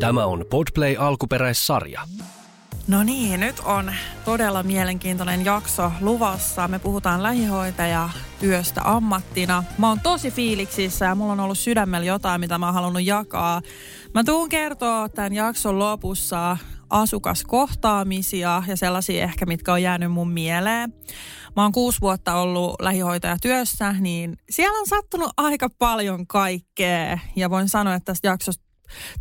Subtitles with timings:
[0.00, 2.02] Tämä on Podplay alkuperäissarja.
[2.88, 3.92] No niin, nyt on
[4.24, 6.68] todella mielenkiintoinen jakso luvassa.
[6.68, 8.08] Me puhutaan lähihoitaja
[8.40, 9.64] työstä ammattina.
[9.78, 13.62] Mä oon tosi fiiliksissä ja mulla on ollut sydämellä jotain, mitä mä oon halunnut jakaa.
[14.14, 16.56] Mä tuun kertoa tämän jakson lopussa
[16.90, 20.92] asukaskohtaamisia ja sellaisia ehkä, mitkä on jäänyt mun mieleen.
[21.56, 27.18] Mä oon kuusi vuotta ollut lähihoitajatyössä, niin siellä on sattunut aika paljon kaikkea.
[27.36, 28.65] Ja voin sanoa, että tästä jaksosta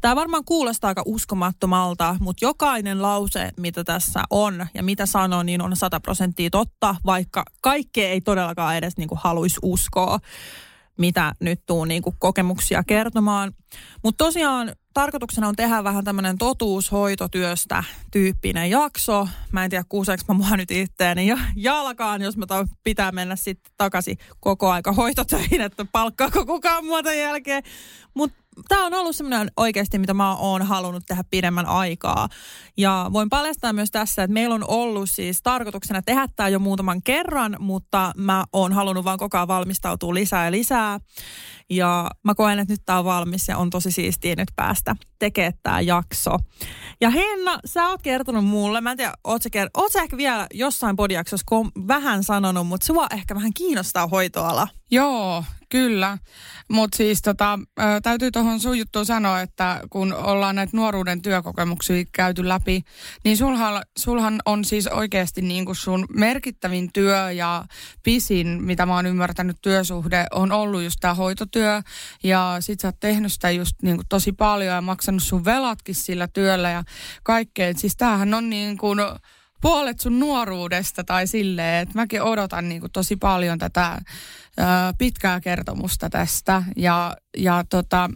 [0.02, 5.61] Tämä varmaan kuulostaa aika uskomattomalta, mutta jokainen lause, mitä tässä on ja mitä sanon, niin
[5.61, 10.20] on 100 prosenttia totta, vaikka kaikkea ei todellakaan edes niin kuin haluaisi uskoa,
[10.97, 13.54] mitä nyt tuu niin kuin kokemuksia kertomaan.
[14.04, 19.28] Mutta tosiaan tarkoituksena on tehdä vähän tämmöinen totuushoitotyöstä tyyppinen jakso.
[19.51, 22.45] Mä en tiedä kuuseeko mä mua nyt itteeni ja jalkaan, jos mä
[22.84, 27.64] pitää mennä sitten takaisin koko aika hoitotöihin, että palkkaako kukaan muuta jälkeen.
[28.14, 32.30] Mutta tämä on ollut semmoinen oikeasti, mitä mä oon halunnut tehdä pidemmän aikaa.
[32.78, 37.02] Ja voin paljastaa myös tässä, että meillä on ollut siis tarkoituksena tehdä tämä jo muutaman
[37.03, 41.00] kerran, mutta mä oon halunnut vaan koko ajan valmistautua lisää ja lisää.
[41.70, 45.53] Ja mä koen, että nyt tämä on valmis ja on tosi siistiä nyt päästä tekemään
[45.64, 46.38] tämä jakso.
[47.02, 50.17] Ja Henna, sä oot kertonut mulle, mä en tiedä, oot sä, kert- oot sä ehkä
[50.17, 51.45] vielä jossain podiaksossa
[51.88, 54.67] vähän sanonut, mutta sua ehkä vähän kiinnostaa hoitoala.
[54.92, 56.18] Joo, kyllä.
[56.70, 57.60] Mutta siis tota,
[58.04, 62.82] täytyy tuohon sun juttuun sanoa, että kun ollaan näitä nuoruuden työkokemuksia käyty läpi,
[63.24, 67.66] niin sulhan, sulhan on siis oikeasti niin kuin sun merkittävin työ ja
[68.04, 71.82] pisin, mitä mä oon ymmärtänyt työsuhde, on ollut just tämä hoitotyö.
[72.24, 75.96] Ja sit sä oot tehnyt sitä just niin kuin tosi paljon ja maksanut sun velatkin
[75.96, 76.84] sillä työllä ja
[77.24, 77.74] kaikkea.
[77.74, 79.00] Siis tämähän on niin kuin
[79.61, 83.97] puolet sun nuoruudesta tai silleen, että mäkin odotan niin kuin tosi paljon tätä
[84.59, 84.64] ö,
[84.97, 86.64] pitkää kertomusta tästä.
[86.75, 88.09] Ja, ja tota,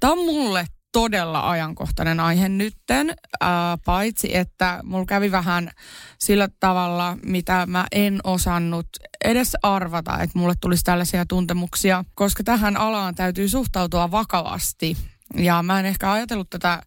[0.00, 5.70] tämä on mulle todella ajankohtainen aihe nytten, ää, paitsi että mulla kävi vähän
[6.18, 8.88] sillä tavalla, mitä mä en osannut
[9.24, 14.96] edes arvata, että mulle tulisi tällaisia tuntemuksia, koska tähän alaan täytyy suhtautua vakavasti.
[15.36, 16.82] Ja mä en ehkä ajatellut tätä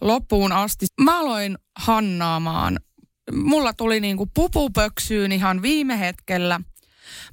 [0.00, 0.86] loppuun asti.
[1.00, 2.78] Mä aloin hannaamaan.
[3.32, 6.60] Mulla tuli niinku pupupöksyyn ihan viime hetkellä.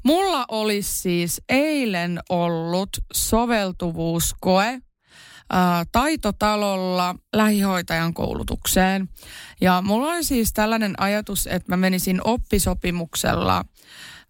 [0.03, 4.81] Mulla olisi siis eilen ollut soveltuvuuskoe
[5.91, 9.09] taitotalolla lähihoitajan koulutukseen.
[9.61, 13.65] Ja mulla oli siis tällainen ajatus, että mä menisin oppisopimuksella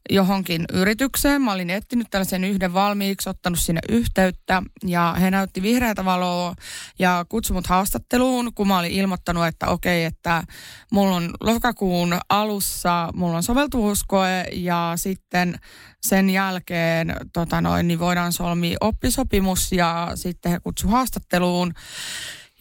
[0.09, 1.41] johonkin yritykseen.
[1.41, 6.55] Mä olin etsinyt tällaisen yhden valmiiksi, ottanut sinne yhteyttä ja he näytti vihreätä valoa
[6.99, 10.43] ja kutsumut haastatteluun, kun mä olin ilmoittanut, että okei, että
[10.91, 15.59] mulla on lokakuun alussa, mulla on soveltuvuuskoe ja sitten
[16.01, 21.73] sen jälkeen tota noin, niin voidaan solmia oppisopimus ja sitten he kutsu haastatteluun.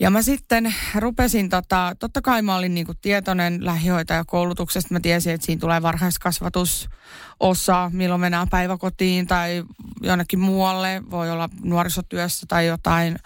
[0.00, 4.94] Ja mä sitten rupesin, tota, totta kai mä olin niinku tietoinen lähihoitajakoulutuksesta.
[4.94, 9.64] Mä tiesin, että siinä tulee varhaiskasvatusosa, milloin mennään päiväkotiin tai
[10.02, 11.02] jonnekin muualle.
[11.10, 13.16] Voi olla nuorisotyössä tai jotain.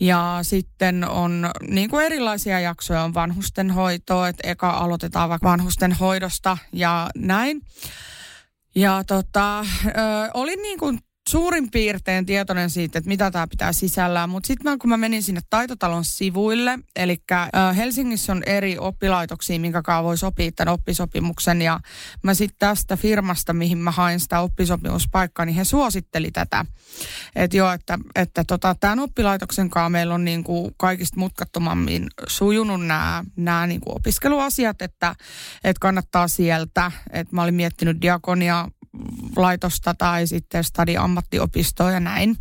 [0.00, 7.10] Ja sitten on niin kuin erilaisia jaksoja, on vanhustenhoitoa, että eka aloitetaan vaikka vanhustenhoidosta ja
[7.16, 7.62] näin.
[8.74, 9.64] Ja tota, ö,
[10.34, 14.30] olin niin kuin suurin piirtein tietoinen siitä, että mitä tämä pitää sisällään.
[14.30, 17.22] Mutta sitten kun mä menin sinne taitotalon sivuille, eli
[17.76, 21.62] Helsingissä on eri oppilaitoksia, minkä kanssa voi sopia tämän oppisopimuksen.
[21.62, 21.80] Ja
[22.22, 26.64] mä sitten tästä firmasta, mihin mä hain sitä oppisopimuspaikkaa, niin he suositteli tätä.
[27.36, 32.80] Että joo, että, että tota, tämän oppilaitoksen kanssa meillä on niinku kaikista mutkattomammin sujunut
[33.36, 35.14] nämä, niinku opiskeluasiat, että,
[35.64, 36.92] että kannattaa sieltä.
[37.12, 38.68] Että mä olin miettinyt diakonia
[39.36, 42.36] laitosta tai sitten stadi ammattiopistoa ja näin.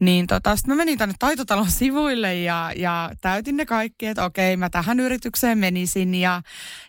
[0.00, 4.56] Niin tota, sitten mä menin tänne taitotalon sivuille ja, ja täytin ne kaikki, että okei,
[4.56, 6.42] mä tähän yritykseen menisin ja,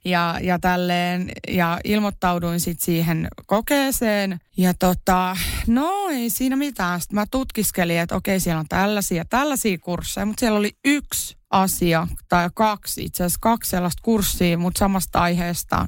[0.06, 1.32] ja, ja tälleen.
[1.48, 4.40] Ja ilmoittauduin sitten siihen kokeeseen.
[4.58, 5.38] Ja tota,
[5.68, 7.02] no ei siinä mitään.
[7.02, 12.08] Sitten mä tutkiskelin, että okei, siellä on tällaisia, tällaisia kursseja, mutta siellä oli yksi asia,
[12.30, 15.88] tai kaksi, itse asiassa kaksi sellaista kurssia, mutta samasta aiheesta,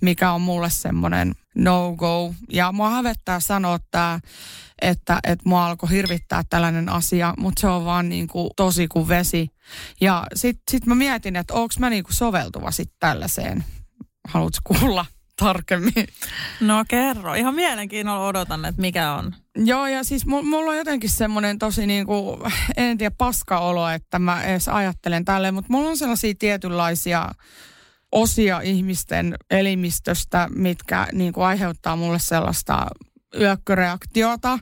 [0.00, 2.34] mikä on mulle semmoinen no-go.
[2.52, 4.20] Ja mua hävettää sanoa tää,
[4.82, 9.08] että, että mua alkoi hirvittää tällainen asia, mutta se on vaan niin kuin tosi kuin
[9.08, 9.48] vesi.
[10.00, 13.64] Ja sitten sit mä mietin, että onko mä niin kuin soveltuva sitten tällaiseen.
[14.28, 15.06] Haluatko kuulla
[15.36, 16.06] tarkemmin?
[16.60, 17.34] No kerro.
[17.34, 19.34] Ihan mielenkiinnolla odotan, että mikä on.
[19.56, 22.40] Joo, ja siis mulla on jotenkin semmoinen tosi niin kuin,
[22.76, 27.28] en tiedä, paska-olo, että mä edes ajattelen tälleen, mutta mulla on sellaisia tietynlaisia
[28.12, 32.86] osia ihmisten elimistöstä, mitkä niin kuin aiheuttaa mulle sellaista
[33.38, 34.58] yökköreaktiota.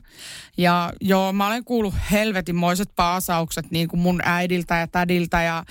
[0.57, 5.41] Ja joo, mä olen kuullut helvetinmoiset paasaukset niin kuin mun äidiltä ja tädiltä.
[5.41, 5.63] Ja,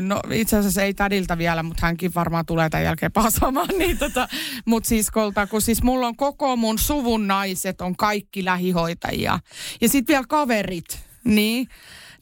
[0.00, 3.68] no itse asiassa ei tädiltä vielä, mutta hänkin varmaan tulee tämän jälkeen paasaamaan.
[3.78, 4.28] Niin tota,
[4.64, 9.40] mut siskolta, kun siis mulla on koko mun suvun naiset, on kaikki lähihoitajia.
[9.80, 11.68] Ja sitten vielä kaverit, niin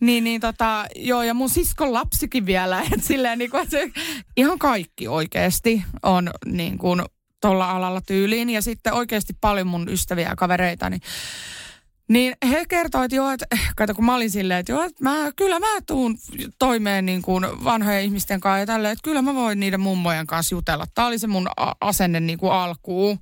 [0.01, 3.91] niin, niin tota, joo, ja mun siskon lapsikin vielä, että silleen niin kuin, että se,
[4.37, 7.03] ihan kaikki oikeasti on niin kuin
[7.41, 8.51] tuolla alalla tyyliin.
[8.51, 11.01] Ja sitten oikeasti paljon mun ystäviä ja kavereita, niin
[12.09, 13.47] niin he kertoivat jo, että
[13.77, 16.19] kato kun mä olin silleen, että joo, että mä, kyllä mä tuun
[16.59, 20.55] toimeen niin kuin vanhojen ihmisten kanssa ja tälleen, että kyllä mä voin niiden mummojen kanssa
[20.55, 20.87] jutella.
[20.95, 21.49] Tämä oli se mun
[21.81, 23.19] asenne niin kuin alkuun.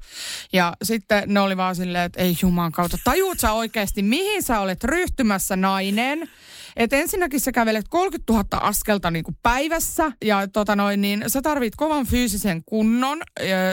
[0.52, 4.60] Ja sitten ne oli vaan silleen, että ei juman kautta, tajuut sä oikeasti, mihin sä
[4.60, 6.30] olet ryhtymässä nainen?
[6.76, 11.42] Että ensinnäkin sä kävelet 30 000 askelta niin kuin päivässä ja tota noin, niin sä
[11.42, 13.22] tarvit kovan fyysisen kunnon.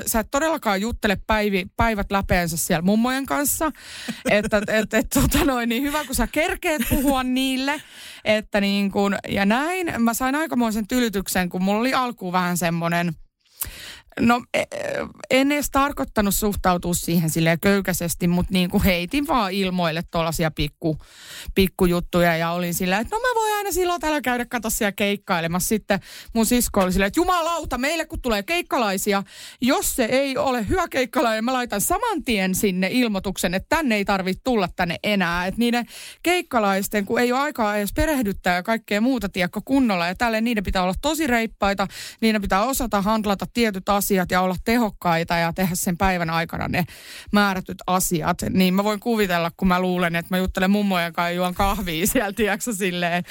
[0.08, 3.72] Sä et todellakaan juttele päivi, päivät läpeensä siellä mummojen kanssa.
[4.30, 7.82] että et, et, tota noin, niin hyvä kun sä kerkeet puhua niille.
[8.26, 9.94] Että niin kuin, ja näin.
[9.98, 13.14] Mä sain aikamoisen tylytyksen, kun mulla oli alkuun vähän semmoinen–
[14.20, 14.64] No e,
[15.30, 20.98] en edes tarkoittanut suhtautua siihen silleen köykäisesti, mutta niin kuin heitin vaan ilmoille tuollaisia pikku,
[21.56, 25.68] pikkujuttuja ja olin silleen, että no mä voin aina silloin täällä käydä katsoa siellä keikkailemassa.
[25.68, 26.00] Sitten
[26.34, 29.24] mun sisko oli silleen, että jumalauta, meille kun tulee keikkalaisia,
[29.62, 34.06] jos se ei ole hyvä keikkalainen, mä laitan saman tien sinne ilmoituksen, että tänne ei
[34.06, 35.48] tarvitse tulla tänne enää.
[35.48, 35.86] Että niiden
[36.24, 40.64] keikkalaisten, kun ei ole aikaa edes perehdyttää ja kaikkea muuta tiekko kunnolla ja tälle niiden
[40.64, 41.88] pitää olla tosi reippaita,
[42.22, 46.68] niiden pitää osata handlata tietyt asiat asiat ja olla tehokkaita ja tehdä sen päivän aikana
[46.68, 46.86] ne
[47.32, 48.38] määrätyt asiat.
[48.50, 52.08] Niin mä voin kuvitella, kun mä luulen, että mä juttelen mummojen kanssa ja juon kahvia
[52.08, 53.24] sieltä, tiedätkö, silleen.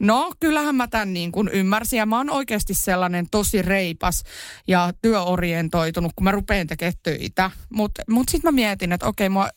[0.00, 4.22] No, kyllähän mä tämän niin kuin ymmärsin ja mä oon oikeasti sellainen tosi reipas
[4.68, 7.50] ja työorientoitunut, kun mä rupean tekemään töitä.
[7.70, 9.48] Mutta mut sitten mä mietin, että okei, mua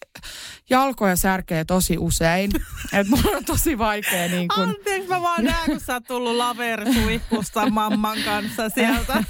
[0.70, 2.52] jalkoja särkee tosi usein.
[2.94, 4.70] että mulla on tosi vaikea niin kuin...
[4.70, 9.24] Anteeksi, mä vaan näen, kun sä oot tullut laversuihkusta mamman kanssa sieltä.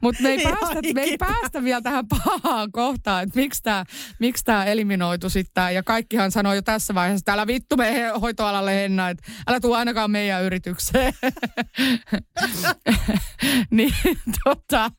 [0.00, 3.84] Mutta me ei päästä, me ei päästä vielä tähän pahaan kohtaan, että miksi tämä
[4.18, 5.74] miksi tää eliminoitu sitten.
[5.74, 9.72] Ja kaikkihan sanoo jo tässä vaiheessa, että älä vittu me hoitoalalle Henna, että älä tuu
[9.72, 11.12] ainakaan meidän yritykseen.
[13.70, 13.94] niin
[14.44, 14.90] tota,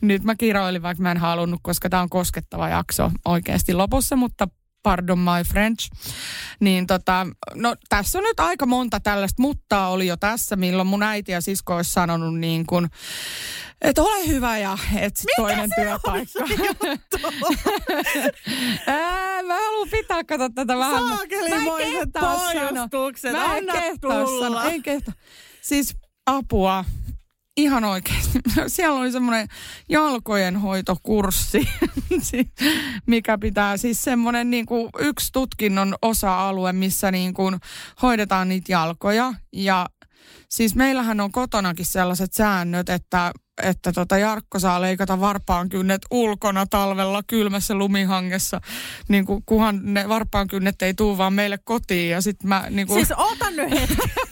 [0.00, 4.48] nyt mä kiroilin, vaikka mä en halunnut, koska tämä on koskettava jakso oikeasti lopussa, mutta
[4.82, 5.90] pardon my French.
[6.60, 11.02] Niin tota, no tässä on nyt aika monta tällaista mutta oli jo tässä, milloin mun
[11.02, 12.88] äiti ja sisko olisi sanonut niin kuin,
[13.80, 16.44] että ole hyvä ja etsi Mikä toinen työpaikka.
[18.86, 21.08] Ää, mä haluan pitää katsoa tätä vähän.
[21.08, 25.14] Saakelimoiset pohjustukset, Mä en kehtaa sanoa, en kehtaa.
[25.62, 25.96] Siis
[26.26, 26.84] apua
[27.58, 28.38] ihan oikeasti.
[28.66, 29.48] Siellä oli semmoinen
[29.88, 31.68] jalkojen hoitokurssi,
[33.06, 37.58] mikä pitää siis semmoinen niin kuin yksi tutkinnon osa-alue, missä niin kuin
[38.02, 39.34] hoidetaan niitä jalkoja.
[39.52, 39.86] Ja
[40.48, 46.66] siis meillähän on kotonakin sellaiset säännöt, että että tota Jarkko saa leikata varpaan kynnet ulkona
[46.66, 48.60] talvella kylmässä lumihangessa,
[49.08, 52.10] niin kuin, kuhan ne varpaan kynnet ei tuu vaan meille kotiin.
[52.10, 53.06] Ja sit mä, niin kuin...
[53.06, 53.96] Siis ota nyt hetki.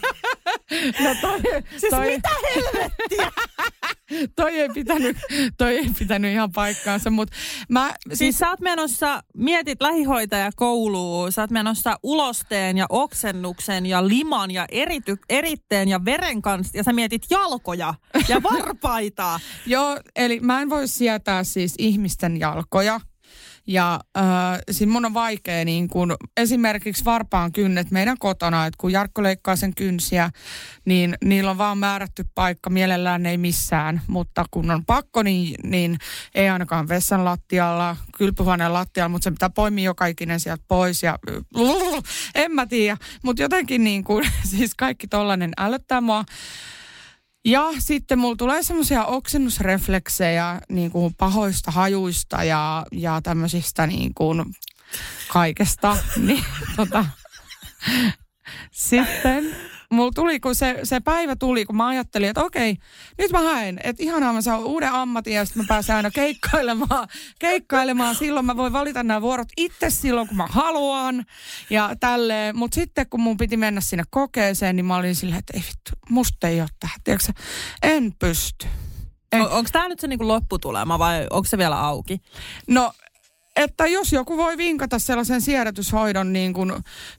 [1.00, 1.40] no toi,
[1.76, 2.06] siis toi...
[2.06, 3.32] mitä helvettiä?
[4.36, 5.16] toi, ei pitänyt,
[5.58, 7.36] toi ei pitänyt ihan paikkaansa, mutta
[7.68, 7.94] mä...
[8.08, 14.50] Siis, siis sä oot menossa, mietit lähihoitajakouluun, sä oot menossa ulosteen ja oksennuksen ja liman
[14.50, 17.94] ja erity, eritteen ja veren kanssa ja sä mietit jalkoja
[18.28, 19.40] ja varpaita.
[19.66, 23.00] Joo, eli mä en voi sietää siis ihmisten jalkoja
[23.66, 24.24] ja äh,
[24.70, 29.56] siinä mun on vaikea niin kun, esimerkiksi varpaan kynnet meidän kotona, että kun Jarkko leikkaa
[29.56, 30.30] sen kynsiä,
[30.84, 35.98] niin niillä on vaan määrätty paikka, mielellään ei missään, mutta kun on pakko, niin, niin
[36.34, 41.18] ei ainakaan vessan lattialla, kylpyhuoneen lattialla, mutta se pitää poimia joka ikinen sieltä pois ja
[42.34, 46.24] en mä tiedä, mutta jotenkin niin kuin, siis kaikki tollainen älyttää mua.
[47.46, 54.44] Ja sitten mulla tulee semmoisia oksennusrefleksejä niin kuin pahoista hajuista ja, ja tämmöisistä niin kuin
[55.28, 55.96] kaikesta.
[56.26, 56.44] niin,
[56.76, 57.04] tota,
[58.72, 59.56] sitten
[59.90, 62.76] mulla tuli, kun se, se päivä tuli, kun mä ajattelin, että okei,
[63.18, 67.08] nyt mä haen, että ihanaa mä saan uuden ammatin ja sitten mä pääsen aina keikkailemaan,
[67.38, 68.14] keikkailemaan.
[68.14, 71.24] Silloin mä voin valita nämä vuorot itse silloin, kun mä haluan
[71.70, 72.56] ja tälleen.
[72.56, 75.90] Mutta sitten kun mun piti mennä sinne kokeeseen, niin mä olin silleen, että ei vittu,
[76.10, 77.00] musta ei ole tähän.
[77.04, 77.32] Tiedätkö,
[77.82, 78.66] en pysty.
[79.34, 82.20] On, onko tämä nyt se niinku lopputulema vai onko se vielä auki?
[82.68, 82.92] No
[83.56, 86.72] että jos joku voi vinkata sellaisen siedätyshoidon, niin kuin,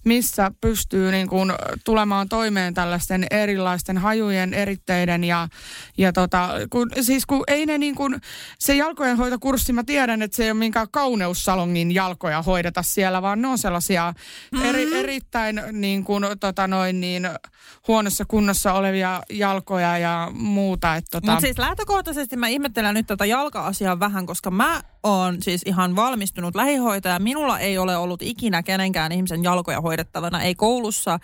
[0.03, 1.53] missä pystyy niin kuin,
[1.85, 5.47] tulemaan toimeen tällaisten erilaisten hajujen, eritteiden ja,
[5.97, 8.21] ja tota, kun, siis kun ei ne niin kuin,
[8.59, 13.41] se jalkojen hoitokurssi, mä tiedän, että se ei ole minkään kauneussalongin jalkoja hoideta siellä, vaan
[13.41, 14.13] ne on sellaisia
[14.63, 14.99] eri, mm-hmm.
[14.99, 17.29] erittäin niin kuin, tota noin, niin,
[17.87, 21.01] huonossa kunnossa olevia jalkoja ja muuta.
[21.11, 21.31] Tota...
[21.31, 25.95] Mutta siis lähtökohtaisesti mä ihmettelen nyt tätä jalka-asiaa vähän, koska mä oon siis ihan
[26.27, 27.19] valmistunut lähihoitaja.
[27.19, 31.19] Minulla ei ole ollut ikinä kenenkään ihmisen jalkoja hoidettavana, ei koulussa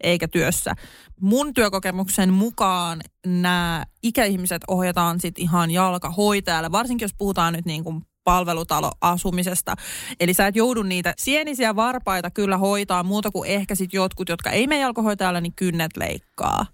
[0.00, 0.74] eikä työssä.
[1.20, 8.02] Mun työkokemuksen mukaan nämä ikäihmiset ohjataan sitten ihan jalkahoitajalle, varsinkin jos puhutaan nyt niin kuin
[8.24, 9.74] palvelutaloasumisesta.
[10.20, 14.50] Eli sä et joudu niitä sienisiä varpaita kyllä hoitaa muuta kuin ehkä sitten jotkut, jotka
[14.50, 16.66] ei mene jalkahoitajalle, niin kynnet leikkaa.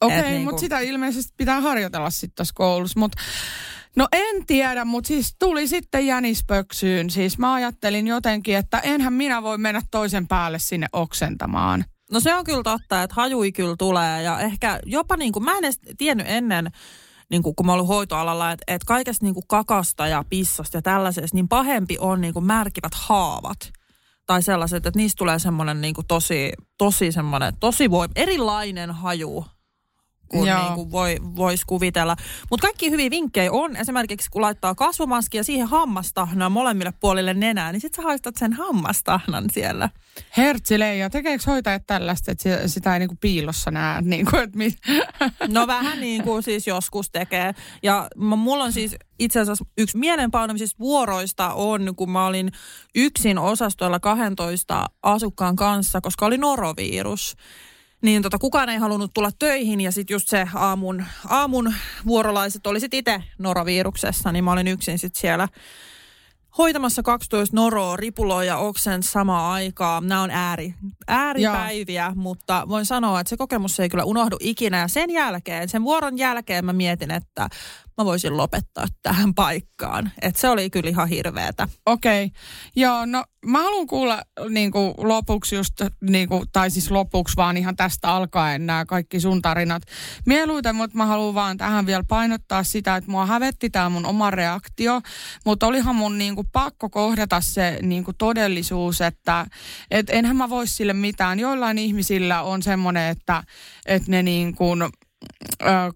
[0.00, 3.00] Okei, okay, niin mutta sitä ilmeisesti pitää harjoitella sitten tässä koulussa.
[3.00, 3.18] Mutta
[3.96, 7.10] No en tiedä, mutta siis tuli sitten jänispöksyyn.
[7.10, 11.84] Siis mä ajattelin jotenkin, että enhän minä voi mennä toisen päälle sinne oksentamaan.
[12.10, 15.52] No se on kyllä totta, että hajui kyllä tulee ja ehkä jopa niin kuin, mä
[15.52, 16.70] en edes tiennyt ennen,
[17.30, 20.82] niin kuin, kun mä olin hoitoalalla, että, että kaikesta niin kuin kakasta ja pissasta ja
[20.82, 23.72] tällaisesta, niin pahempi on niin kuin märkivät haavat.
[24.26, 29.44] Tai sellaiset, että niistä tulee semmoinen niin kuin tosi, tosi semmoinen, tosi voi, erilainen haju
[30.30, 32.16] kuin, niin kuin voi, voisi kuvitella.
[32.50, 33.76] Mutta kaikki hyviä vinkkejä on.
[33.76, 38.52] Esimerkiksi kun laittaa kasvomaski ja siihen hammastahna molemmille puolille nenää, niin sitten sä haistat sen
[38.52, 39.88] hammastahnan siellä.
[40.36, 44.00] Hertsileija, tekeekö hoitajat tällaista, että sitä ei niinku piilossa näe?
[44.00, 44.74] Niinku, että mit...
[45.48, 47.54] No vähän niin kuin siis joskus tekee.
[47.82, 52.52] Ja mulla on siis itse asiassa yksi mielenpainamisista vuoroista on, kun mä olin
[52.94, 57.36] yksin osastoilla 12 asukkaan kanssa, koska oli norovirus
[58.02, 61.74] niin tota, kukaan ei halunnut tulla töihin ja sitten just se aamun, aamun
[62.06, 65.48] vuorolaiset oli sitten itse noroviruksessa, niin mä olin yksin sitten siellä
[66.58, 70.06] hoitamassa 12 noroa, ripuloja ja oksen samaan aikaan.
[70.06, 70.74] Nämä on ääri,
[71.08, 72.14] ääripäiviä, Joo.
[72.14, 74.78] mutta voin sanoa, että se kokemus ei kyllä unohdu ikinä.
[74.78, 77.48] Ja sen jälkeen, sen vuoron jälkeen mä mietin, että
[78.00, 80.10] mä voisin lopettaa tähän paikkaan.
[80.22, 81.68] Että se oli kyllä ihan hirveetä.
[81.86, 82.24] Okei.
[82.24, 82.40] Okay.
[82.76, 85.74] Joo, no mä haluan kuulla niin kuin lopuksi just,
[86.10, 89.82] niin kuin, tai siis lopuksi vaan ihan tästä alkaen nämä kaikki sun tarinat.
[90.26, 94.30] Mieluiten, mutta mä haluan vaan tähän vielä painottaa sitä, että mua hävetti tämä mun oma
[94.30, 95.00] reaktio,
[95.44, 99.46] mutta olihan mun niin kuin pakko kohdata se niin kuin todellisuus, että
[99.90, 101.40] et enhän mä vois sille mitään.
[101.40, 103.42] Joillain ihmisillä on semmoinen, että,
[103.86, 104.82] että ne niin kuin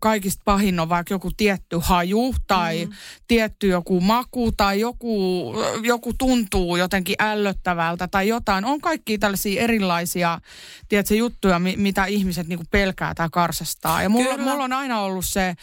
[0.00, 2.92] kaikista pahin on vaikka joku tietty haju tai mm.
[3.26, 8.64] tietty joku maku tai joku, joku tuntuu jotenkin ällöttävältä tai jotain.
[8.64, 10.40] On kaikki tällaisia erilaisia
[10.88, 14.02] tiedätkö, juttuja, mitä ihmiset niinku pelkää tai karsastaa.
[14.02, 15.54] Ja mulla, mulla on aina ollut se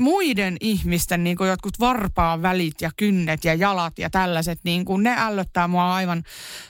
[0.00, 5.68] muiden ihmisten niinku jotkut varpaan välit ja kynnet ja jalat ja tällaiset, niinku, ne ällöttää
[5.68, 6.22] mua aivan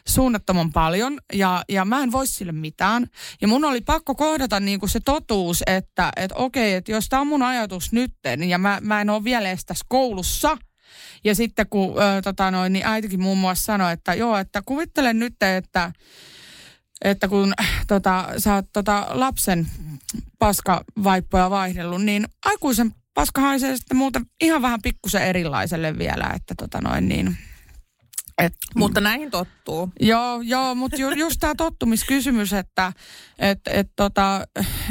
[0.09, 3.07] suunnattoman paljon ja, ja mä en voi sille mitään.
[3.41, 7.21] Ja mun oli pakko kohdata niinku se totuus, että, että okei, okay, että jos tämä
[7.21, 10.59] on mun ajatus nytten ja mä, mä en ole vielä edes tässä koulussa,
[11.25, 15.19] ja sitten kun ö, tota noin, niin äitikin muun muassa sanoi, että joo, että kuvittelen
[15.19, 15.93] nyt, että,
[17.05, 17.53] että kun
[17.87, 19.67] tota, sä oot tota lapsen
[20.39, 26.81] paskavaippoja vaihdellut, niin aikuisen paska haisee sitten muuten ihan vähän pikkusen erilaiselle vielä, että tota
[26.81, 27.37] noin niin
[28.39, 29.93] et, mutta näihin tottuu.
[30.01, 32.93] Joo, joo mutta ju, just tämä tottumiskysymys, että
[33.39, 34.47] et, et, tota,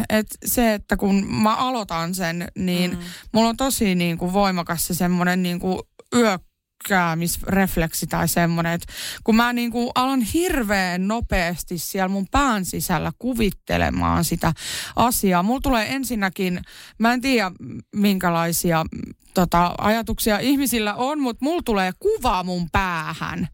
[0.09, 2.97] et se, että kun mä aloitan sen, niin mm.
[3.31, 5.79] mulla on tosi niin kuin voimakas se semmoinen niin kuin
[6.15, 6.39] yö
[6.88, 13.12] käämisrefleksi tai semmoinen, että kun mä niin kuin alan hirveän nopeasti siellä mun pään sisällä
[13.20, 14.53] kuvittelemaan sitä
[14.96, 15.44] asiaa.
[15.44, 16.62] Mulla tulee ensinnäkin,
[16.98, 17.51] mä en tiedä
[17.96, 18.86] minkälaisia
[19.34, 23.48] tota, ajatuksia ihmisillä on, mutta mulla tulee kuva mun päähän.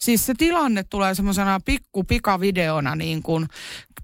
[0.00, 3.46] Siis se tilanne tulee semmoisena pikku pikavideona, niin kuin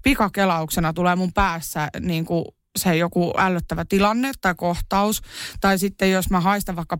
[0.03, 5.21] pikakelauksena tulee mun päässä niin kuin se joku ällöttävä tilanne tai kohtaus.
[5.61, 6.97] Tai sitten jos mä haistan vaikka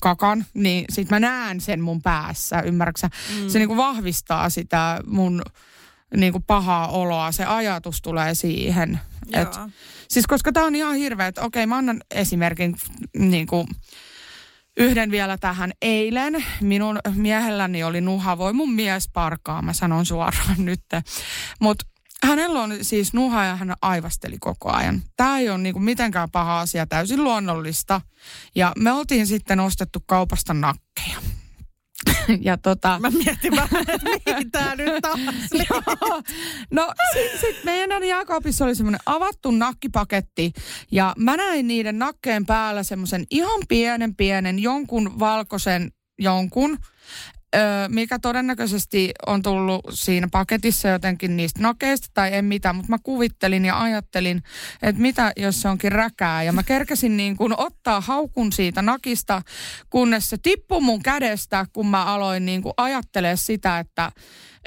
[0.00, 3.10] kakan, niin sit mä näen sen mun päässä, ymmärräksä?
[3.34, 3.48] Mm.
[3.48, 5.42] Se niinku vahvistaa sitä mun
[6.16, 9.00] niinku pahaa oloa, se ajatus tulee siihen.
[9.32, 9.48] Et,
[10.08, 12.76] siis koska tää on ihan hirveä, että okei mä annan esimerkin
[13.18, 13.66] niinku,
[14.76, 16.44] yhden vielä tähän eilen.
[16.60, 20.82] Minun miehelläni oli nuha, voi mun mies parkaa, mä sanon suoraan nyt.
[21.60, 21.86] Mutta
[22.24, 25.02] hänellä on siis nuha ja hän aivasteli koko ajan.
[25.16, 28.00] Tämä ei ole niinku mitenkään paha asia, täysin luonnollista.
[28.54, 31.16] Ja me oltiin sitten ostettu kaupasta nakkeja.
[32.40, 32.98] ja tota...
[32.98, 35.20] Mä mietin vähän, että mihin tää nyt taas
[36.70, 40.52] No sitten sit meidän jääkaapissa oli semmoinen avattu nakkipaketti
[40.90, 46.78] ja mä näin niiden nakkeen päällä semmoisen ihan pienen pienen jonkun valkoisen jonkun
[47.88, 53.64] mikä todennäköisesti on tullut siinä paketissa jotenkin niistä nakeista tai en mitään, mutta mä kuvittelin
[53.64, 54.42] ja ajattelin,
[54.82, 56.42] että mitä jos se onkin räkää.
[56.42, 59.42] Ja mä kerkesin niin kuin ottaa haukun siitä nakista,
[59.90, 64.12] kunnes se tippui mun kädestä, kun mä aloin niin kuin ajattelee sitä, että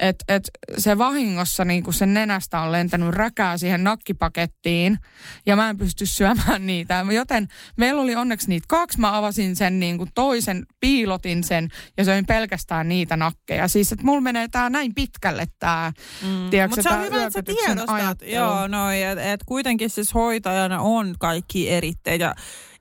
[0.00, 4.98] että et se vahingossa niin kuin sen nenästä on lentänyt räkää siihen nakkipakettiin
[5.46, 7.06] ja mä en pysty syömään niitä.
[7.14, 9.00] Joten meillä oli onneksi niitä kaksi.
[9.00, 13.68] Mä avasin sen niin kuin toisen, piilotin sen ja söin pelkästään niitä nakkeja.
[13.68, 15.92] Siis että mulla menee tää näin pitkälle tää,
[16.22, 16.28] mm.
[16.68, 18.22] Mutta se on hyvä, että sä tiedostat.
[18.22, 22.34] Joo, noin, että et kuitenkin siis hoitajana on kaikki eritteet ja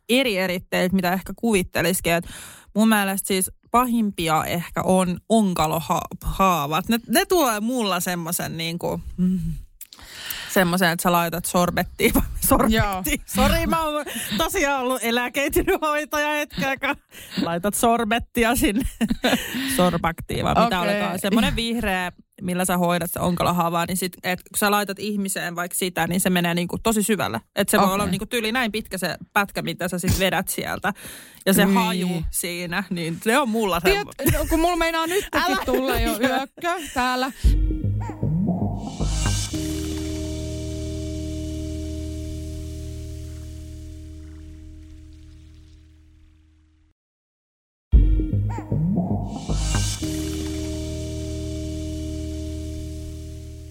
[0.09, 2.13] eri eritteet, mitä ehkä kuvittelisikin.
[2.13, 2.27] Et
[2.75, 6.89] mun mielestä siis pahimpia ehkä on onkalohaavat.
[6.89, 9.39] Ne, ne tuo mulla semmoisen niin kuin, mm,
[10.53, 12.13] semmoisen, että sä laitat sorbettiin.
[12.49, 13.21] Sorbetti.
[13.25, 14.05] Sori, mä oon
[14.37, 16.95] tosiaan ollut eläkeitynyt hoitaja hetkeä,
[17.41, 18.85] laitat sorbettia sinne.
[19.75, 20.63] Sorbaktiin, vai okay.
[20.63, 21.19] mitä olekaan.
[21.19, 22.11] Semmoinen vihreä,
[22.41, 26.21] millä sä hoidat se onkalohavaa, niin sit, et, kun sä laitat ihmiseen vaikka sitä, niin
[26.21, 27.41] se menee niinku tosi syvälle.
[27.55, 27.87] Että se okay.
[27.87, 30.93] voi olla niinku tyyli näin pitkä se pätkä, mitä sä sit vedät sieltä.
[31.45, 31.75] Ja se niin.
[31.75, 35.25] haju siinä, niin se on mulla Tiet, no, kun mulla meinaa nyt
[35.65, 37.31] tulla jo yökkö täällä.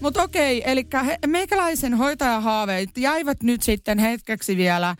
[0.01, 0.87] Mutta okei, eli
[1.27, 4.95] meikäläisen hoitajahaaveet jäivät nyt sitten hetkeksi vielä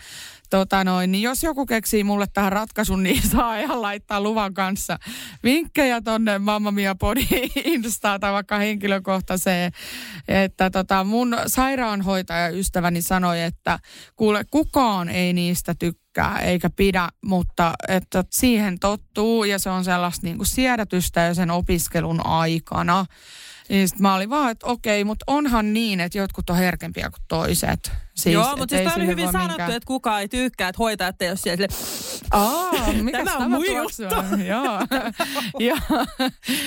[0.50, 5.00] tota noin, niin jos joku keksii mulle tähän ratkaisun, niin saa ihan laittaa luvan kanssa
[5.44, 7.28] vinkkejä tonne Mamma Mia Podi
[7.66, 9.72] Instaa tai vaikka henkilökohtaiseen.
[10.28, 13.80] Että tota, mun sairaanhoitajaystäväni sanoi, että
[14.16, 20.28] kuule kukaan ei niistä tykkää eikä pidä, mutta että siihen tottuu ja se on sellaista
[20.28, 23.06] niin kuin siedätystä jo sen opiskelun aikana.
[23.70, 27.24] Niin sit mä olin vaan, että okei, mutta onhan niin, että jotkut on herkempiä kuin
[27.28, 27.92] toiset.
[28.20, 29.72] Siis, Joo, mutta siis tämä on hyvin sanottu, minkään...
[29.72, 31.68] että kukaan ei tykkää, että hoitajat ei ole siellä
[32.32, 34.04] Aa, mikä tämä on mun juttu.
[34.54, 34.80] Joo.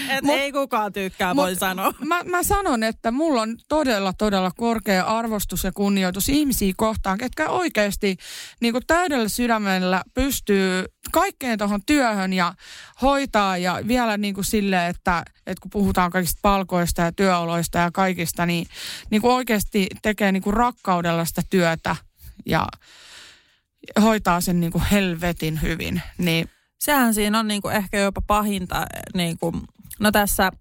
[0.09, 1.92] Et Mut, ei kukaan tykkää, voi sanoa.
[2.06, 7.49] Mä, mä sanon, että mulla on todella, todella korkea arvostus ja kunnioitus ihmisiä kohtaan, ketkä
[7.49, 8.16] oikeasti
[8.61, 12.54] niin täydellä sydämellä pystyy kaikkeen tuohon työhön ja
[13.02, 17.91] hoitaa ja vielä niin kuin silleen, että, että kun puhutaan kaikista palkoista ja työoloista ja
[17.91, 18.67] kaikista, niin,
[19.10, 21.97] niin kuin oikeasti tekee niin kuin rakkaudella sitä työtä
[22.47, 22.67] ja
[24.02, 26.02] hoitaa sen niin kuin helvetin hyvin.
[26.19, 26.49] Niin.
[26.78, 28.87] Sehän siinä on niin kuin ehkä jopa pahinta.
[29.15, 29.63] Niin kuin,
[30.00, 30.52] no tässä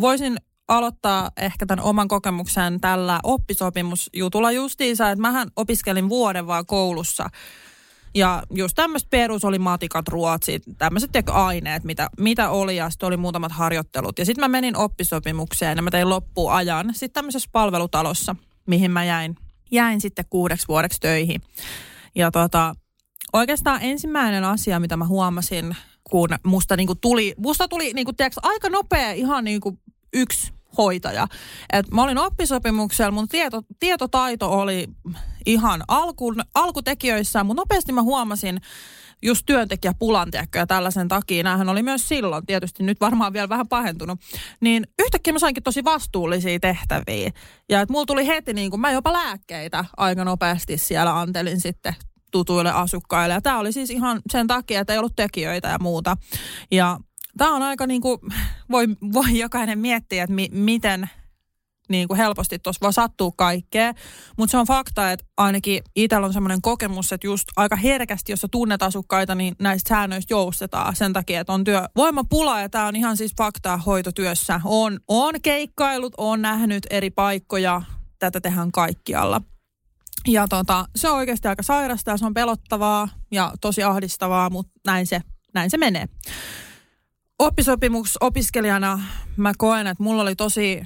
[0.00, 0.36] voisin
[0.68, 7.30] aloittaa ehkä tämän oman kokemuksen tällä oppisopimusjutulla justiinsa, että mähän opiskelin vuoden vaan koulussa.
[8.14, 13.16] Ja just tämmöistä perus oli matikat, ruotsit, tämmöiset aineet, mitä, mitä oli ja sitten oli
[13.16, 14.18] muutamat harjoittelut.
[14.18, 19.36] Ja sitten mä menin oppisopimukseen ja mä tein loppuajan sitten tämmöisessä palvelutalossa, mihin mä jäin,
[19.70, 21.40] jäin sitten kuudeksi vuodeksi töihin.
[22.14, 22.74] Ja tota,
[23.32, 25.76] oikeastaan ensimmäinen asia, mitä mä huomasin,
[26.10, 29.78] kun musta niinku tuli, musta tuli niinku, tiiäks, aika nopea ihan niinku
[30.12, 31.26] yksi hoitaja.
[31.72, 34.86] Et mä olin oppisopimuksella, mun tieto, tietotaito oli
[35.46, 38.60] ihan alku, alkutekijöissään, mutta nopeasti mä huomasin
[39.22, 41.42] just työntekijäpulan, ja tällaisen takia.
[41.42, 44.20] Nämähän oli myös silloin, tietysti nyt varmaan vielä vähän pahentunut.
[44.60, 47.30] Niin yhtäkkiä mä sainkin tosi vastuullisia tehtäviä.
[47.68, 51.94] Ja että mulla tuli heti niin kuin, mä jopa lääkkeitä aika nopeasti siellä antelin sitten
[52.30, 53.34] tutuille asukkaille.
[53.34, 56.16] Ja tämä oli siis ihan sen takia, että ei ollut tekijöitä ja muuta.
[56.70, 56.98] Ja
[57.38, 58.18] tämä on aika niin kuin,
[58.70, 61.10] voi, voi jokainen miettiä, että mi, miten
[61.88, 63.92] niin kuin helposti tuossa voi sattua kaikkea.
[64.36, 68.40] Mutta se on fakta, että ainakin itsellä on semmoinen kokemus, että just aika herkästi, jos
[68.40, 72.96] sä tunnet asukkaita, niin näistä säännöistä joustetaan sen takia, että on työvoimapula ja tämä on
[72.96, 74.60] ihan siis faktaa hoitotyössä.
[74.64, 77.82] On, on keikkailut, on nähnyt eri paikkoja,
[78.18, 79.40] tätä tehdään kaikkialla.
[80.26, 85.06] Ja tota, se on oikeasti aika sairasta se on pelottavaa ja tosi ahdistavaa, mutta näin
[85.06, 85.20] se,
[85.54, 86.08] näin se menee.
[87.38, 89.00] Oppisopimusopiskelijana
[89.36, 90.82] mä koen, että mulla oli tosi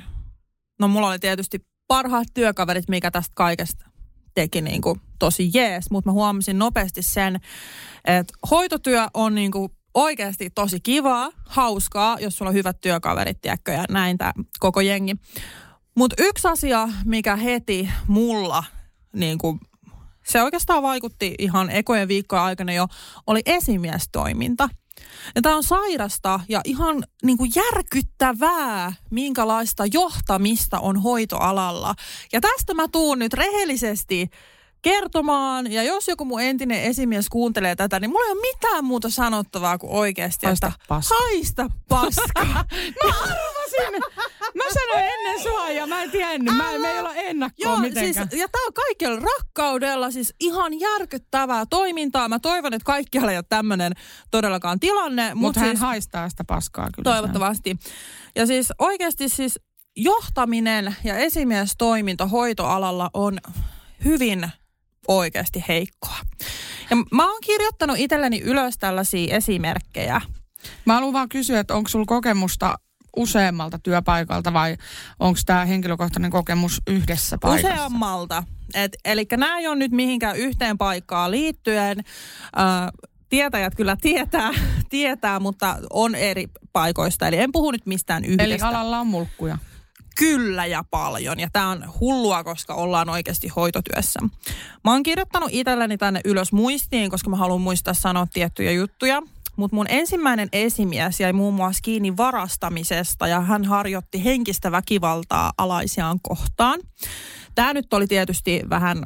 [0.82, 3.86] no mulla oli tietysti parhaat työkaverit, mikä tästä kaikesta
[4.34, 7.40] teki niin kuin tosi jees, mutta mä huomasin nopeasti sen,
[8.04, 13.72] että hoitotyö on niin kuin oikeasti tosi kivaa, hauskaa, jos sulla on hyvät työkaverit, tiedätkö,
[13.72, 15.16] ja näin tämä koko jengi.
[15.96, 18.64] Mutta yksi asia, mikä heti mulla,
[19.12, 19.60] niin kuin,
[20.26, 22.86] se oikeastaan vaikutti ihan ekojen viikkojen aikana jo,
[23.26, 24.68] oli esimiestoiminta–
[25.34, 31.94] ja tämä on sairasta ja ihan niin kuin järkyttävää, minkälaista johtamista on hoitoalalla.
[32.32, 34.30] Ja tästä mä tuun nyt rehellisesti
[34.82, 35.72] kertomaan.
[35.72, 39.78] Ja jos joku mun entinen esimies kuuntelee tätä, niin mulla ei ole mitään muuta sanottavaa
[39.78, 41.14] kuin oikeasti, Haista että paska.
[41.14, 42.44] haista paska.
[42.44, 43.61] Mä arvasin!
[44.54, 46.56] Mä sanoin ennen sua ja mä en tiennyt.
[46.56, 48.28] Mä, me ei olla ennakkoa Joo, siis, mitenkään.
[48.32, 52.28] ja tää on kaikilla rakkaudella, siis ihan järkyttävää toimintaa.
[52.28, 53.92] Mä toivon, että kaikkialla ei ole tämmönen
[54.30, 55.24] todellakaan tilanne.
[55.34, 57.12] Mutta Mutta hän siis, haistaa sitä paskaa kyllä.
[57.12, 57.76] toivottavasti.
[58.36, 59.60] Ja siis oikeasti siis
[59.96, 63.38] johtaminen ja esimiestoiminta hoitoalalla on
[64.04, 64.50] hyvin
[65.08, 66.16] oikeasti heikkoa.
[66.90, 70.20] Ja mä oon kirjoittanut itselleni ylös tällaisia esimerkkejä.
[70.84, 72.78] Mä haluan vaan kysyä, että onko sulla kokemusta
[73.16, 74.76] useammalta työpaikalta vai
[75.18, 77.74] onko tämä henkilökohtainen kokemus yhdessä paikassa?
[77.74, 78.44] Useammalta.
[78.74, 81.98] Et, eli nämä ei ole nyt mihinkään yhteen paikkaan liittyen.
[81.98, 84.50] Ö, tietäjät kyllä tietää,
[84.90, 87.28] tietää, mutta on eri paikoista.
[87.28, 88.44] Eli en puhu nyt mistään yhdestä.
[88.44, 89.58] Eli alalla on mulkkuja.
[90.18, 91.40] Kyllä ja paljon.
[91.40, 94.20] Ja tämä on hullua, koska ollaan oikeasti hoitotyössä.
[94.84, 99.22] Mä oon kirjoittanut itselleni tänne ylös muistiin, koska mä haluan muistaa sanoa tiettyjä juttuja.
[99.56, 106.18] Mutta mun ensimmäinen esimies jäi muun muassa kiinni varastamisesta ja hän harjoitti henkistä väkivaltaa alaisiaan
[106.22, 106.80] kohtaan.
[107.54, 109.04] Tämä nyt oli tietysti vähän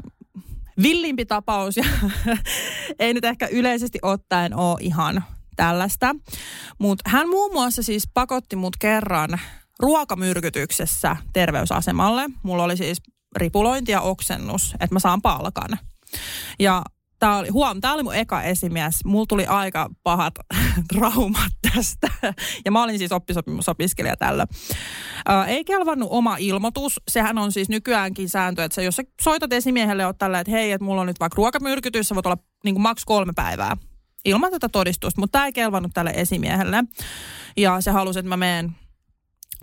[0.83, 1.85] villimpi tapaus ja
[2.99, 5.25] ei nyt ehkä yleisesti ottaen ole ihan
[5.57, 6.17] tällaista.
[6.79, 9.41] Mutta hän muun muassa siis pakotti mut kerran
[9.79, 12.27] ruokamyrkytyksessä terveysasemalle.
[12.43, 12.99] Mulla oli siis
[13.37, 15.79] ripulointi ja oksennus, että mä saan palkan.
[16.59, 16.83] Ja
[17.19, 19.05] Tää oli, huom, tää oli mun eka esimies.
[19.05, 20.35] Mulla tuli aika pahat
[20.95, 22.09] traumat tästä.
[22.65, 24.47] Ja mä olin siis oppisopimusopiskelija tällä.
[25.27, 27.01] Ää, ei kelvannut oma ilmoitus.
[27.11, 30.73] Sehän on siis nykyäänkin sääntö, että sä, jos sä soitat esimiehelle, oot tällä, että hei,
[30.73, 33.77] että mulla on nyt vaikka ruokamyrkytys, sä voit olla niin maks kolme päivää
[34.27, 35.21] ilman tätä todistusta.
[35.21, 36.85] Mutta tämä ei kelvannut tälle esimiehelle.
[37.57, 38.37] Ja se halusi, että mä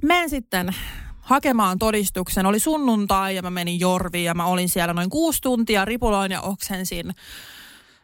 [0.03, 0.75] menen sitten
[1.23, 2.45] hakemaan todistuksen.
[2.45, 6.41] Oli sunnuntai ja mä menin Jorviin ja mä olin siellä noin kuusi tuntia, ripuloin ja
[6.41, 7.13] oksensin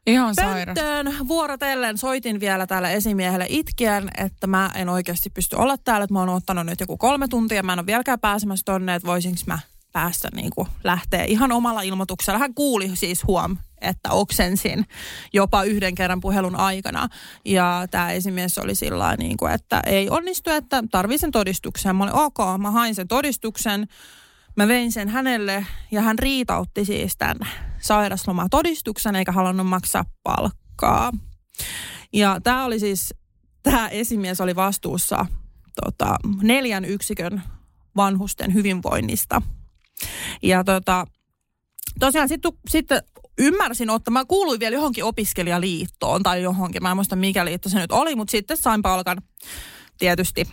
[0.08, 1.98] Ihan pönttöön vuorotellen.
[1.98, 6.30] Soitin vielä täällä esimiehelle itkien, että mä en oikeasti pysty olla täällä, että mä oon
[6.30, 7.64] ottanut nyt joku kolme tuntia.
[7.64, 9.60] Mä en ole vieläkään pääsemässä tonne, että voisinko mä
[9.92, 12.40] päästä niin kuin lähteä ihan omalla ilmoituksella.
[12.40, 14.86] Hän kuuli siis huom, että oksensin
[15.34, 17.08] jopa yhden kerran puhelun aikana.
[17.46, 21.96] Ja tämä esimies oli sillä niin kuin, että ei onnistu, että tarvitsen todistuksen.
[21.96, 23.88] Mä olin ok, mä hain sen todistuksen.
[24.56, 27.38] Mä vein sen hänelle ja hän riitautti siis tämän
[27.82, 31.12] sairaslomatodistuksen eikä halunnut maksaa palkkaa.
[32.14, 33.14] Ja tämä oli siis,
[33.64, 35.26] tämä esimies oli vastuussa
[35.86, 37.44] tota, neljän yksikön
[37.96, 39.42] vanhusten hyvinvoinnista.
[40.42, 41.06] Ja tota,
[42.00, 42.88] tosiaan sitten sit
[43.40, 47.80] ymmärsin ottaa, mä kuuluin vielä johonkin opiskelijaliittoon tai johonkin, mä en muista mikä liitto se
[47.80, 49.22] nyt oli, mutta sitten sain palkan
[49.98, 50.46] tietysti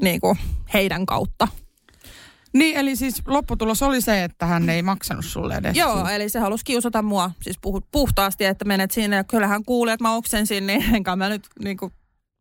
[0.00, 0.38] niin kuin
[0.74, 1.48] heidän kautta.
[2.52, 5.76] Niin, eli siis lopputulos oli se, että hän ei maksanut sulle edes.
[5.76, 7.56] Joo, eli se halusi kiusata mua siis
[7.92, 11.76] puhtaasti, että menet sinne ja kyllähän kuuli, että mä oksensin, niin enkä mä nyt niin
[11.76, 11.92] kuin,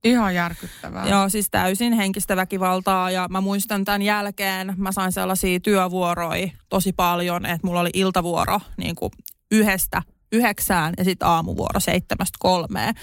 [0.03, 1.07] Ihan järkyttävää.
[1.07, 6.93] Joo, siis täysin henkistä väkivaltaa ja mä muistan tämän jälkeen, mä sain sellaisia työvuoroja tosi
[6.93, 9.11] paljon, että mulla oli iltavuoro niin kuin
[9.51, 12.95] yhdestä yhdeksään ja sitten aamuvuoro seitsemästä kolmeen.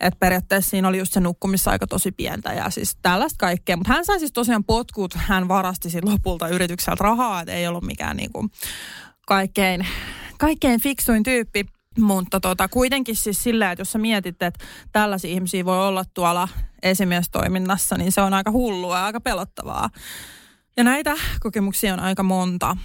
[0.00, 3.76] Että periaatteessa siinä oli just se nukkumisaika tosi pientä ja siis tällaista kaikkea.
[3.76, 7.84] Mutta hän sai siis tosiaan potkut, hän varasti sitten lopulta yritykseltä rahaa, että ei ollut
[7.84, 8.48] mikään niinku
[9.26, 9.86] kaikkein,
[10.38, 11.66] kaikkein fiksuin tyyppi.
[11.98, 16.48] Mutta tota, kuitenkin siis sillä, että jos sä mietit, että tällaisia ihmisiä voi olla tuolla
[16.82, 19.90] esimiestoiminnassa, niin se on aika hullua ja aika pelottavaa.
[20.76, 22.76] Ja näitä kokemuksia on aika monta.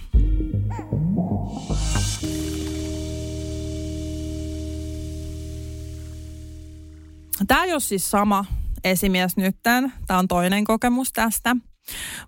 [7.48, 8.46] Tämä ei ole siis sama
[8.84, 9.94] esimies nytten.
[10.08, 11.56] Tämä on toinen kokemus tästä.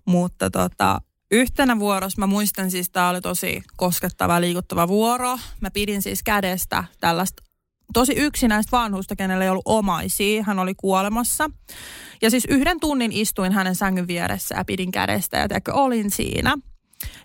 [0.05, 5.37] Mutta tota, yhtenä vuorossa mä muistan siis, tämä oli tosi koskettava liikuttava vuoro.
[5.61, 7.43] Mä pidin siis kädestä tällaista
[7.93, 10.43] tosi yksinäistä vanhusta, kenellä ei ollut omaisia.
[10.43, 11.49] Hän oli kuolemassa.
[12.21, 16.57] Ja siis yhden tunnin istuin hänen sängyn vieressä ja pidin kädestä ja teekö, olin siinä.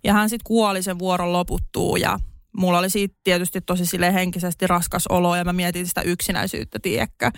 [0.04, 2.20] Ja hän sitten kuoli sen vuoron loputtuu ja
[2.56, 7.30] mulla oli siitä tietysti tosi sille henkisesti raskas olo ja mä mietin sitä yksinäisyyttä, tiedätkö.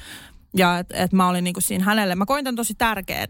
[0.57, 3.27] Ja että et mä olin niinku siinä hänelle, mä koin tämän tosi tärkeän,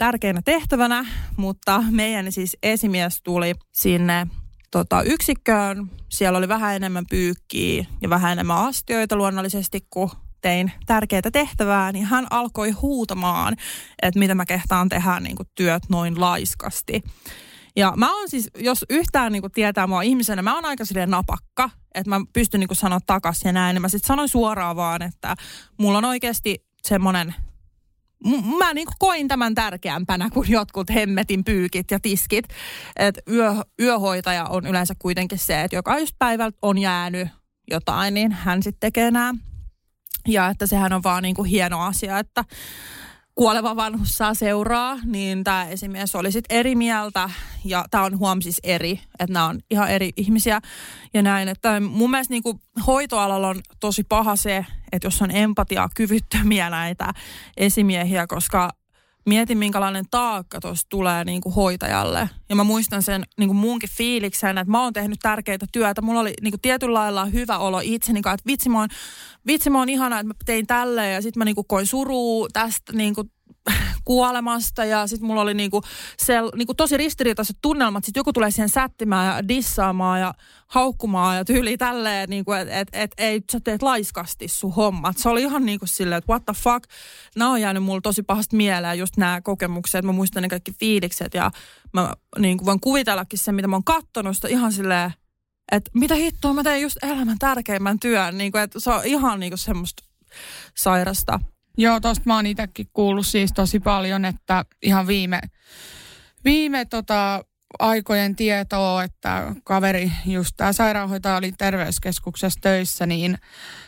[0.00, 4.26] tärkeänä tehtävänä, mutta meidän siis esimies tuli sinne
[4.70, 5.90] tota, yksikköön.
[6.08, 10.10] Siellä oli vähän enemmän pyykkiä ja vähän enemmän astioita luonnollisesti, kun
[10.40, 13.56] tein tärkeää tehtävää, niin hän alkoi huutamaan,
[14.02, 17.02] että mitä mä kehtaan tehdä niin kuin työt noin laiskasti.
[17.76, 21.10] Ja mä oon siis, jos yhtään niin kuin tietää mua ihmisenä, mä oon aika silleen
[21.10, 23.74] napakka, että mä pystyn niin kuin sanoa takas ja näin.
[23.74, 25.34] Niin mä sitten sanoin suoraan vaan, että
[25.78, 27.34] mulla on oikeasti semmoinen
[28.58, 32.48] mä niin koin tämän tärkeämpänä kuin jotkut hemmetin pyykit ja tiskit.
[32.96, 37.28] Et yö, yöhoitaja on yleensä kuitenkin se, että joka just päivältä on jäänyt
[37.70, 39.34] jotain, niin hän sitten tekee nämä.
[40.28, 42.44] Ja että sehän on vaan niin kuin hieno asia, että
[43.40, 47.30] kuoleva vanhus saa seuraa, niin tämä esimies oli sitten eri mieltä
[47.64, 50.60] ja tämä on huom siis eri, että nämä on ihan eri ihmisiä
[51.14, 51.48] ja näin.
[51.48, 52.42] Että mun mielestä niin
[52.86, 57.12] hoitoalalla on tosi paha se, että jos on empatia kyvyttömiä näitä
[57.56, 58.70] esimiehiä, koska
[59.26, 62.30] mietin minkälainen taakka tuossa tulee niin kuin hoitajalle.
[62.48, 66.02] Ja mä muistan sen niin kuin munkin fiiliksen, että mä oon tehnyt tärkeitä työtä.
[66.02, 68.88] Mulla oli niin kuin tietyllä lailla hyvä olo itseni kanssa, että vitsi mä oon,
[69.46, 72.48] vitsi mä oon ihana, että mä tein tälleen ja sitten mä niin kuin koin surua
[72.52, 73.30] tästä niin kuin
[74.04, 75.82] kuolemasta ja sitten mulla oli niinku
[76.18, 78.04] sel, niinku tosi ristiriitaiset tunnelmat.
[78.04, 80.34] Sitten joku tulee siihen sättimään ja dissaamaan ja
[80.66, 85.18] haukkumaan ja tyyli tälleen, niinku, että et, et, ei sä teet laiskasti sun hommat.
[85.18, 86.84] Se oli ihan niinku silleen, että what the fuck.
[87.36, 90.04] Nämä on jäänyt mulle tosi pahasti mieleen just nämä kokemukset.
[90.04, 91.50] Mä muistan ne kaikki fiilikset ja
[91.92, 95.12] mä niinku voin kuvitellakin sen, mitä mä oon kattonut sitä ihan silleen,
[95.72, 98.38] että mitä hittoa mä teen just elämän tärkeimmän työn.
[98.38, 100.04] Niinku, että se on ihan niinku semmoista
[100.76, 101.40] sairasta.
[101.80, 105.40] Joo, tosta mä oon itsekin kuullut siis tosi paljon, että ihan viime,
[106.44, 107.44] viime tota,
[107.78, 113.38] aikojen tietoa, että kaveri, just tämä sairaanhoitaja oli terveyskeskuksessa töissä, niin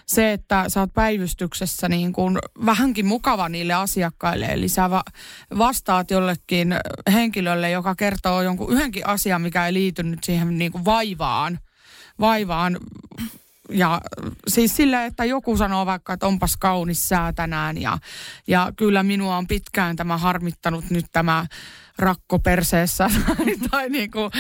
[0.06, 5.04] se, että sä oot päivystyksessä niin kuin vähänkin mukava niille asiakkaille, eli sä va-
[5.58, 6.74] vastaat jollekin
[7.12, 11.58] henkilölle, joka kertoo jonkun yhdenkin asian, mikä ei liity nyt siihen niin kuin vaivaan,
[12.20, 12.78] vaivaan
[13.70, 14.00] ja
[14.48, 17.98] siis sille, että joku sanoo vaikka, että onpas kaunis sää tänään ja,
[18.46, 21.46] ja kyllä minua on pitkään tämä harmittanut nyt tämä
[21.98, 23.10] rakko perseessä.
[23.26, 24.30] Tai, tai niin kuin,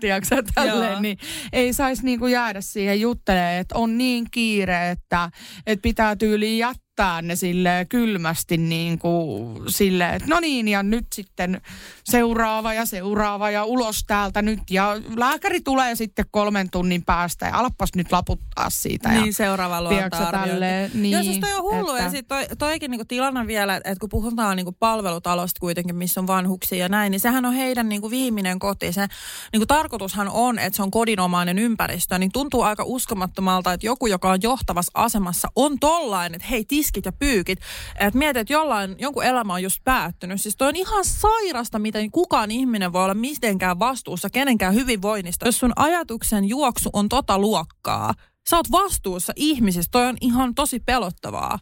[0.00, 1.18] tiedätkö tälleen, niin
[1.52, 5.30] ei saisi niin kuin jäädä siihen juttelemaan, että on niin kiire, että,
[5.66, 10.82] että pitää tyyliin jättää jättää ne sille kylmästi niin kuin sille, että no niin ja
[10.82, 11.60] nyt sitten
[12.04, 17.58] seuraava ja seuraava ja ulos täältä nyt ja lääkäri tulee sitten kolmen tunnin päästä ja
[17.58, 19.08] alappas nyt laputtaa siitä.
[19.08, 20.46] Niin, ja, seuraava luonta
[20.94, 22.04] niin, Joo, siis toi on hullu että...
[22.04, 26.26] ja sitten toi, toikin niinku tilanne vielä, että kun puhutaan niinku palvelutalosta kuitenkin, missä on
[26.26, 28.92] vanhuksia ja näin, niin sehän on heidän niinku viimeinen koti.
[28.92, 29.06] Se
[29.52, 34.30] niinku tarkoitushan on, että se on kodinomainen ympäristö, niin tuntuu aika uskomattomalta, että joku, joka
[34.30, 37.58] on johtavassa asemassa, on tollain, että hei, tiskit ja pyykit.
[38.00, 40.40] Että mietit, että jollain, jonkun elämä on just päättynyt.
[40.40, 45.46] Siis toi on ihan sairasta, miten kukaan ihminen voi olla mitenkään vastuussa kenenkään hyvinvoinnista.
[45.46, 48.14] Jos sun ajatuksen juoksu on tota luokkaa,
[48.50, 49.90] sä oot vastuussa ihmisistä.
[49.90, 51.58] Toi on ihan tosi pelottavaa.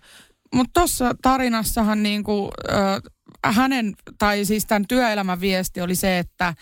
[0.55, 2.77] Mutta tuossa tarinassahan niinku, äh,
[3.53, 6.55] hänen, tai siis tämän työelämän viesti oli se, että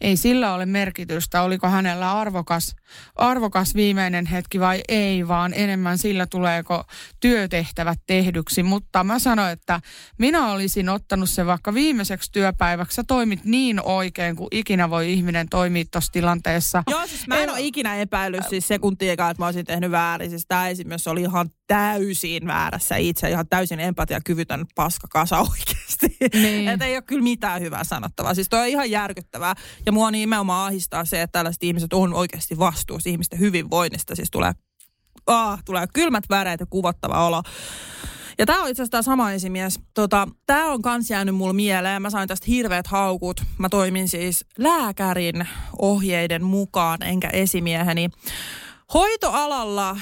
[0.00, 2.76] ei sillä ole merkitystä, oliko hänellä arvokas,
[3.16, 6.84] arvokas viimeinen hetki vai ei, vaan enemmän sillä tuleeko
[7.20, 8.62] työtehtävät tehdyksi.
[8.62, 9.80] Mutta mä sanoin, että
[10.18, 12.94] minä olisin ottanut se vaikka viimeiseksi työpäiväksi.
[12.94, 16.82] Sä toimit niin oikein, kuin ikinä voi ihminen toimia tuossa tilanteessa.
[16.90, 20.30] Joo, siis mä en, en ole ikinä epäillyt siis sekuntiakaan, että mä olisin tehnyt väärin.
[20.30, 26.16] Siis tämä esimerkiksi oli ihan täysin väärässä itse, ihan täysin empatiakyvytön paskakasa oikeasti.
[26.42, 26.68] Niin.
[26.68, 28.34] että ei ole kyllä mitään hyvää sanottavaa.
[28.34, 29.54] Siis toi on ihan järkyttävää.
[29.86, 34.16] Ja mua nimenomaan ahistaa se, että tällaiset ihmiset on oikeasti vastuussa ihmisten hyvinvoinnista.
[34.16, 34.52] Siis tulee,
[35.26, 37.42] ah, tulee kylmät väreet ja kuvottava olo.
[38.38, 39.80] Ja tämä on itse asiassa tämä sama esimies.
[39.94, 42.02] Tota, tämä on kans jäänyt mulle mieleen.
[42.02, 43.42] Mä sain tästä hirveät haukut.
[43.58, 48.10] Mä toimin siis lääkärin ohjeiden mukaan, enkä esimieheni.
[48.94, 49.96] Hoitoalalla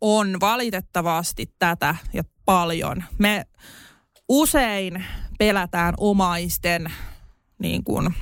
[0.00, 3.04] on valitettavasti tätä ja paljon.
[3.18, 3.44] Me
[4.28, 5.04] usein
[5.42, 6.92] pelätään omaisten
[7.58, 8.14] niin kuin,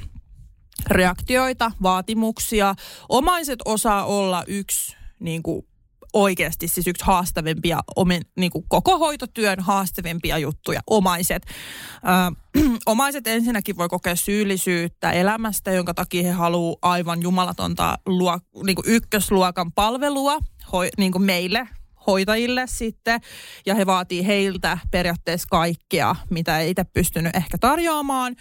[0.87, 2.75] reaktioita, vaatimuksia.
[3.09, 5.67] Omaiset osaa olla yksi niin kuin,
[6.13, 11.43] oikeasti siis yksi haastavimpia, omin, niin kuin koko hoitotyön haastavimpia juttuja, omaiset.
[11.47, 18.77] Ö, omaiset ensinnäkin voi kokea syyllisyyttä elämästä, jonka takia he haluaa aivan jumalatonta luo, niin
[18.77, 20.39] kuin ykkösluokan palvelua
[20.73, 21.69] hoi, niin kuin meille,
[22.07, 23.21] hoitajille sitten,
[23.67, 28.37] ja he vaatii heiltä periaatteessa kaikkea, mitä ei itse pystynyt ehkä tarjoamaan.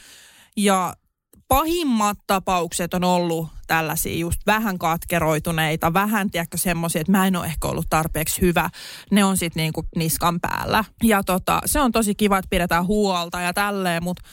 [0.58, 0.94] Ja
[1.48, 7.46] pahimmat tapaukset on ollut tällaisia just vähän katkeroituneita, vähän tiedätkö semmoisia, että mä en ole
[7.46, 8.70] ehkä ollut tarpeeksi hyvä.
[9.12, 10.84] Ne on sitten niinku niskan päällä.
[11.04, 14.24] Ja tota, se on tosi kiva, että pidetään huolta ja tälleen, mutta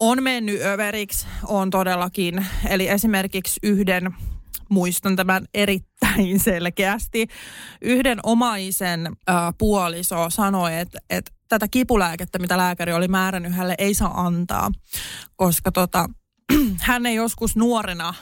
[0.00, 2.46] on mennyt överiksi, on todellakin.
[2.68, 4.14] Eli esimerkiksi yhden
[4.70, 7.26] muistan tämän erittäin selkeästi.
[7.82, 13.94] Yhden omaisen äh, puoliso sanoi, että, että tätä kipulääkettä, mitä lääkäri oli määrännyt hänelle, ei
[13.94, 14.70] saa antaa,
[15.36, 16.08] koska tota,
[16.80, 18.14] hän ei joskus nuorena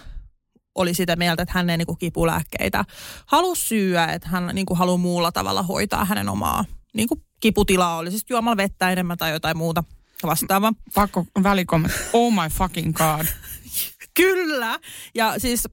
[0.74, 2.85] oli sitä mieltä, että hän ei niin kuin kipulääkkeitä
[3.26, 7.96] halua syyä, että hän niin kuin haluaa muulla tavalla hoitaa hänen omaa niin kuin kiputilaa,
[7.96, 9.85] oli siis juomalla vettä enemmän tai jotain muuta
[10.22, 10.72] vastaava.
[10.94, 11.98] Pakko välikommentti.
[12.12, 13.26] Oh my fucking god.
[14.14, 14.78] Kyllä.
[15.14, 15.68] Ja siis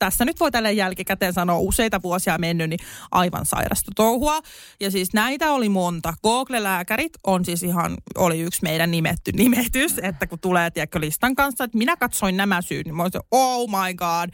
[0.00, 4.40] tässä nyt voi tälle jälkikäteen sanoa useita vuosia mennyt, niin aivan sairasta touhua.
[4.80, 6.14] Ja siis näitä oli monta.
[6.22, 11.64] Google-lääkärit on siis ihan, oli yksi meidän nimetty nimetys, että kun tulee tiedätkö, listan kanssa,
[11.64, 14.30] että minä katsoin nämä syyt, niin mä olisin, oh my god.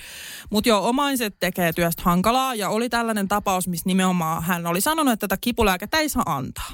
[0.51, 5.13] Mutta joo, omaiset tekee työstä hankalaa ja oli tällainen tapaus, missä nimenomaan hän oli sanonut,
[5.13, 6.71] että tätä kipulääkettä ei saa antaa.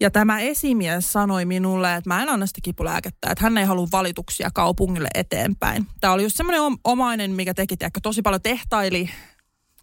[0.00, 3.88] Ja tämä esimies sanoi minulle, että mä en anna sitä kipulääkettä, että hän ei halua
[3.92, 5.86] valituksia kaupungille eteenpäin.
[6.00, 9.10] Tämä oli just semmoinen omainen, mikä teki tiedätkö, tosi paljon tehtaili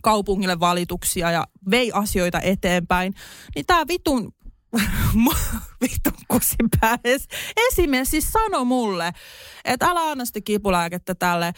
[0.01, 3.13] kaupungille valituksia ja vei asioita eteenpäin.
[3.55, 4.33] Niin tämä vitun
[5.81, 6.97] vitun kusipää
[7.69, 9.11] esimies siis sanoi mulle,
[9.65, 11.53] että älä anna sitä kipulääkettä tälle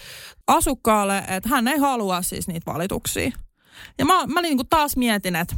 [0.47, 3.31] asukkaalle, että hän ei halua siis niitä valituksia.
[3.97, 5.55] Ja mä, mä niin kuin taas mietin, että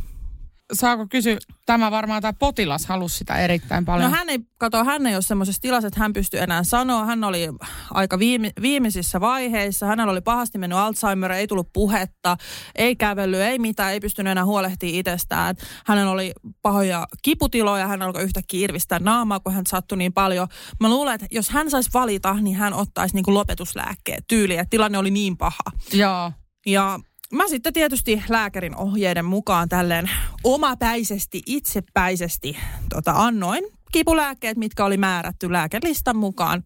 [0.73, 4.11] saako kysyä, tämä varmaan tämä potilas halusi sitä erittäin paljon.
[4.11, 7.05] No hän ei, kato, hän ei ole semmoisessa tilassa, että hän pystyy enää sanoa.
[7.05, 7.47] Hän oli
[7.91, 9.85] aika viime, viimeisissä vaiheissa.
[9.85, 12.37] Hänellä oli pahasti mennyt Alzheimer, ei tullut puhetta,
[12.75, 15.55] ei kävely, ei mitään, ei pystynyt enää huolehtimaan itsestään.
[15.85, 20.47] Hänellä oli pahoja kiputiloja, hän alkoi yhtäkkiä irvistää naamaa, kun hän sattui niin paljon.
[20.79, 24.69] Mä luulen, että jos hän saisi valita, niin hän ottaisi niin kuin lopetuslääkkeet tyyliin, että
[24.69, 25.63] tilanne oli niin paha.
[25.93, 26.31] Joo.
[26.65, 26.99] Ja
[27.33, 30.09] Mä sitten tietysti lääkärin ohjeiden mukaan tälleen
[30.43, 32.57] omapäisesti, itsepäisesti
[32.89, 36.63] tota, annoin kipulääkkeet, mitkä oli määrätty lääkelistan mukaan.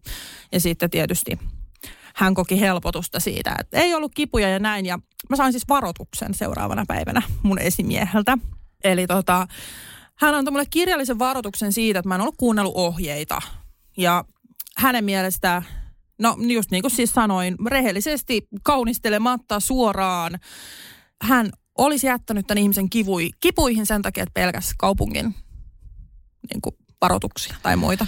[0.52, 1.38] Ja sitten tietysti
[2.14, 4.86] hän koki helpotusta siitä, että ei ollut kipuja ja näin.
[4.86, 4.98] Ja
[5.28, 8.38] mä sain siis varoituksen seuraavana päivänä mun esimieheltä.
[8.84, 9.46] Eli tota,
[10.14, 13.42] hän antoi mulle kirjallisen varoituksen siitä, että mä en ollut kuunnellut ohjeita.
[13.96, 14.24] Ja
[14.76, 15.64] hänen mielestään
[16.18, 20.38] No just niin kuin siis sanoin, rehellisesti kaunistelematta suoraan.
[21.22, 25.34] Hän olisi jättänyt tämän ihmisen kivui, kipuihin sen takia, että pelkäs kaupungin
[26.52, 28.06] niin kuin varoituksia tai muita.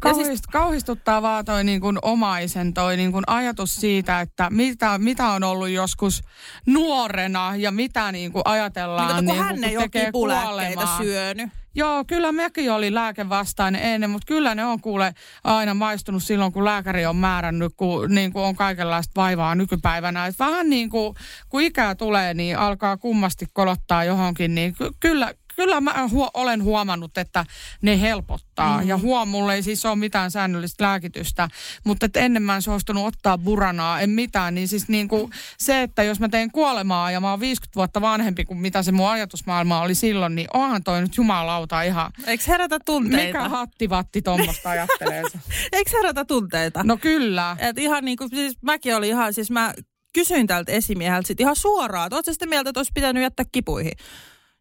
[0.00, 4.98] Kauhist, siis, kauhistuttaa vaan toi niin kuin omaisen toi niin kuin ajatus siitä, että mitä,
[4.98, 6.22] mitä on ollut joskus
[6.66, 9.16] nuorena ja mitä niin kuin ajatellaan.
[9.16, 11.50] Niin, niin hän ei ole kipulääkkeitä syönyt.
[11.74, 16.64] Joo, kyllä mekin oli lääkevastainen ennen, mutta kyllä ne on kuule aina maistunut silloin, kun
[16.64, 20.26] lääkäri on määrännyt, kun niin kuin on kaikenlaista vaivaa nykypäivänä.
[20.26, 21.14] Et vähän niin kuin,
[21.48, 26.62] kun ikää tulee, niin alkaa kummasti kolottaa johonkin, niin ky- kyllä, kyllä mä huo, olen
[26.62, 27.46] huomannut, että
[27.82, 28.74] ne helpottaa.
[28.74, 28.88] Mm-hmm.
[28.88, 31.48] Ja huom, mulle ei siis ole mitään säännöllistä lääkitystä,
[31.84, 34.54] mutta et ennen mä en suostunut ottaa buranaa, en mitään.
[34.54, 38.00] Niin siis niin kuin se, että jos mä teen kuolemaa ja mä oon 50 vuotta
[38.00, 42.10] vanhempi kuin mitä se mun ajatusmaailma oli silloin, niin onhan toi nyt jumalauta ihan...
[42.26, 43.38] Eikö herätä tunteita?
[43.38, 45.22] Mikä hattivatti tuommoista ajattelee?
[45.72, 46.84] Eikö herätä tunteita?
[46.84, 47.56] No kyllä.
[47.58, 49.74] Et ihan niin kuin, siis mäkin olin ihan, siis mä
[50.12, 53.92] kysyin tältä esimieheltä sit ihan suoraan, että ootko sitä mieltä, että olisi pitänyt jättää kipuihin?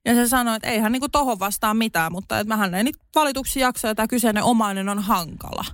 [0.06, 3.68] Ja se sanoi, että eihän niinku tohon vastaa mitään, mutta että mähän ei niitä valituksia
[3.68, 5.66] jaksa ja tämä kyseinen omainen on hankala.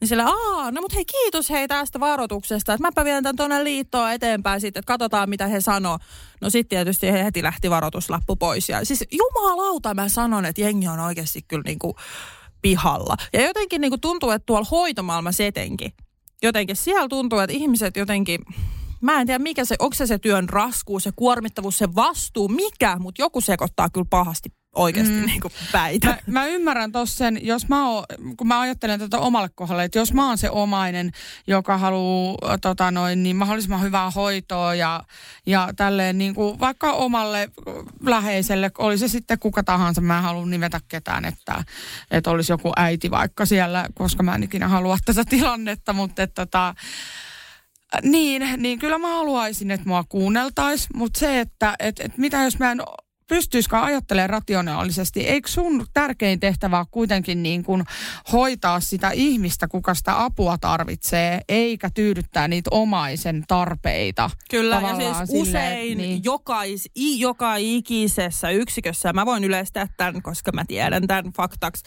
[0.00, 3.64] Niin sillä, aa, no mutta hei kiitos hei tästä varoituksesta, että mäpä vien tämän tuonne
[3.64, 5.98] liittoon eteenpäin sitten, että katsotaan mitä he sanoo.
[6.40, 8.68] No sitten tietysti he heti lähti varoituslappu pois.
[8.68, 11.96] Ja siis jumalauta mä sanon, että jengi on oikeasti kyllä niinku
[12.62, 13.16] pihalla.
[13.32, 15.92] Ja jotenkin niinku tuntuu, että tuolla hoitomaailmassa etenkin,
[16.42, 18.40] jotenkin siellä tuntuu, että ihmiset jotenkin
[19.00, 22.96] mä en tiedä mikä se, onko se se työn raskuus, se kuormittavuus, se vastuu, mikä,
[22.98, 25.26] mutta joku sekoittaa kyllä pahasti oikeasti mm.
[25.26, 26.06] niin kuin päitä.
[26.06, 28.04] Mä, mä ymmärrän tuossa sen, jos mä oon,
[28.36, 31.10] kun mä ajattelen tätä omalle kohdalle, että jos mä oon se omainen,
[31.46, 35.02] joka haluaa tota noin, niin mahdollisimman hyvää hoitoa ja,
[35.46, 37.50] ja tälleen niin kuin vaikka omalle
[38.02, 41.64] läheiselle, oli se sitten kuka tahansa, mä en halua nimetä ketään, että,
[42.10, 46.46] että olisi joku äiti vaikka siellä, koska mä en ikinä halua tätä tilannetta, mutta että
[46.46, 46.74] tota,
[48.02, 52.58] niin, niin kyllä mä haluaisin, että mua kuunneltaisiin, mutta se, että et, et mitä jos
[52.58, 52.80] mä en
[53.28, 57.84] pystyisikään ajattelemaan rationaalisesti, eikö sun tärkein tehtävä ole kuitenkin niin kuin
[58.32, 64.30] hoitaa sitä ihmistä, kuka sitä apua tarvitsee, eikä tyydyttää niitä omaisen tarpeita.
[64.50, 66.24] Kyllä, ja siis sille, usein niin.
[66.24, 71.84] jokais, joka ikisessä yksikössä, mä voin yleistää tämän, koska mä tiedän tämän faktaksi,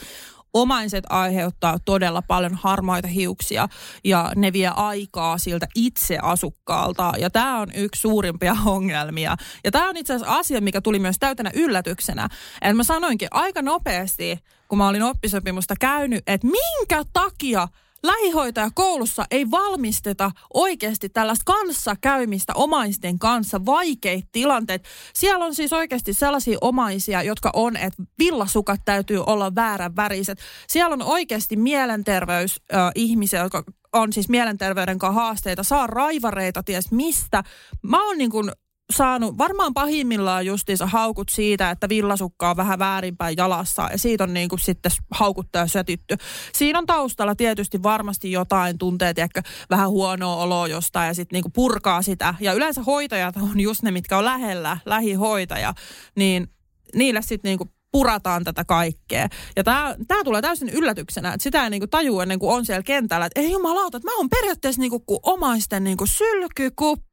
[0.53, 3.67] omaiset aiheuttaa todella paljon harmaita hiuksia
[4.03, 7.13] ja ne vie aikaa siltä itse asukkaalta.
[7.17, 9.35] Ja tämä on yksi suurimpia ongelmia.
[9.63, 12.29] Ja tämä on itse asiassa asia, mikä tuli myös täytänä yllätyksenä.
[12.61, 17.67] että mä sanoinkin aika nopeasti, kun mä olin oppisopimusta käynyt, että minkä takia–
[18.03, 24.83] lähihoitaja koulussa ei valmisteta oikeasti tällaista kanssakäymistä omaisten kanssa, vaikeita tilanteet.
[25.13, 30.39] Siellä on siis oikeasti sellaisia omaisia, jotka on, että villasukat täytyy olla väärän väriset.
[30.67, 37.43] Siellä on oikeasti mielenterveysihmisiä, jotka on siis mielenterveyden kanssa haasteita, saa raivareita ties mistä.
[37.81, 38.51] Mä oon niin kuin
[38.93, 44.33] saanut varmaan pahimmillaan justiinsa haukut siitä, että villasukka on vähän väärinpäin jalassa ja siitä on
[44.33, 46.15] niin kuin sitten haukuttaa sötytty.
[46.53, 51.51] Siinä on taustalla tietysti varmasti jotain tunteet, ehkä vähän huonoa oloa jostain ja sitten niin
[51.53, 52.33] purkaa sitä.
[52.39, 55.73] Ja yleensä hoitajat on just ne, mitkä on lähellä, lähihoitaja,
[56.15, 56.47] niin
[56.95, 59.27] niille sitten niin purataan tätä kaikkea.
[59.55, 63.25] Ja tämä tulee täysin yllätyksenä, että sitä ei niinku tajua ennen kuin on siellä kentällä,
[63.25, 67.08] että ei jumalauta, että mä oon periaatteessa niinku kuin omaisten niinku sylkykuppi,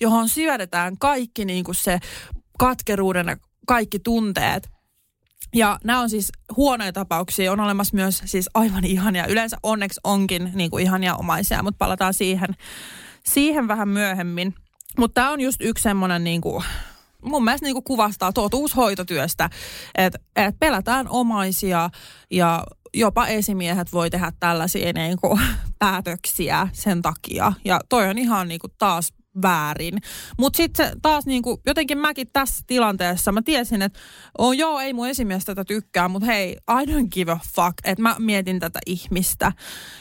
[0.00, 1.98] johon syödetään kaikki niinku se
[2.58, 3.36] katkeruuden ja
[3.66, 4.68] kaikki tunteet.
[5.54, 7.52] Ja nämä on siis huonoja tapauksia.
[7.52, 9.26] On olemassa myös siis aivan ihania.
[9.26, 12.48] Yleensä onneksi onkin niin kuin ihania omaisia, mutta palataan siihen,
[13.26, 14.54] siihen vähän myöhemmin.
[14.98, 16.64] Mutta tämä on just yksi semmoinen niin kuin
[17.22, 19.50] mun mielestä niin kuin kuvastaa totuus hoitotyöstä,
[19.94, 21.90] että et pelätään omaisia
[22.30, 25.40] ja jopa esimiehet voi tehdä tällaisia niin kuin,
[25.78, 27.52] päätöksiä sen takia.
[27.64, 29.12] Ja toi on ihan niin kuin taas
[29.42, 29.98] väärin.
[30.38, 33.98] Mutta sitten taas niinku, jotenkin mäkin tässä tilanteessa, mä tiesin, että
[34.38, 38.02] oh, joo, ei mun esimies tätä tykkää, mutta hei, I don't give a fuck, että
[38.02, 39.52] mä mietin tätä ihmistä.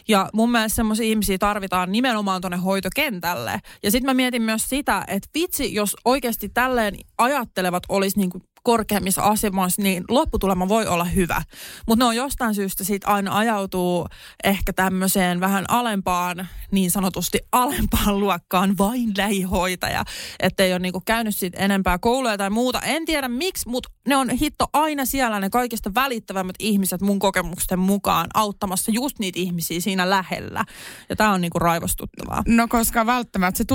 [0.08, 3.60] Ja mun mielestä semmoisia ihmisiä tarvitaan nimenomaan tuonne hoitokentälle.
[3.84, 9.22] Ja sitten mä mietin myös sitä, että vitsi, jos oikeasti tälleen ajattelevat olisi niinku korkeammissa
[9.22, 11.42] asemassa, niin lopputulema voi olla hyvä.
[11.88, 14.08] Mutta ne on jostain syystä siitä aina ajautuu
[14.44, 20.04] ehkä tämmöiseen vähän alempaan, niin sanotusti alempaan luokkaan vain lähihoitaja.
[20.40, 22.82] Että ei ole niinku käynyt siitä enempää kouluja tai muuta.
[22.82, 27.80] En tiedä miksi, mutta ne on hitto aina siellä ne kaikista välittävämmät ihmiset mun kokemusten
[27.80, 30.66] mukaan auttamassa just niitä ihmisiä siinä lähellä.
[31.10, 32.44] Ja tämä on niinku raivostuttavaa.
[32.48, 33.66] No koska välttämättä se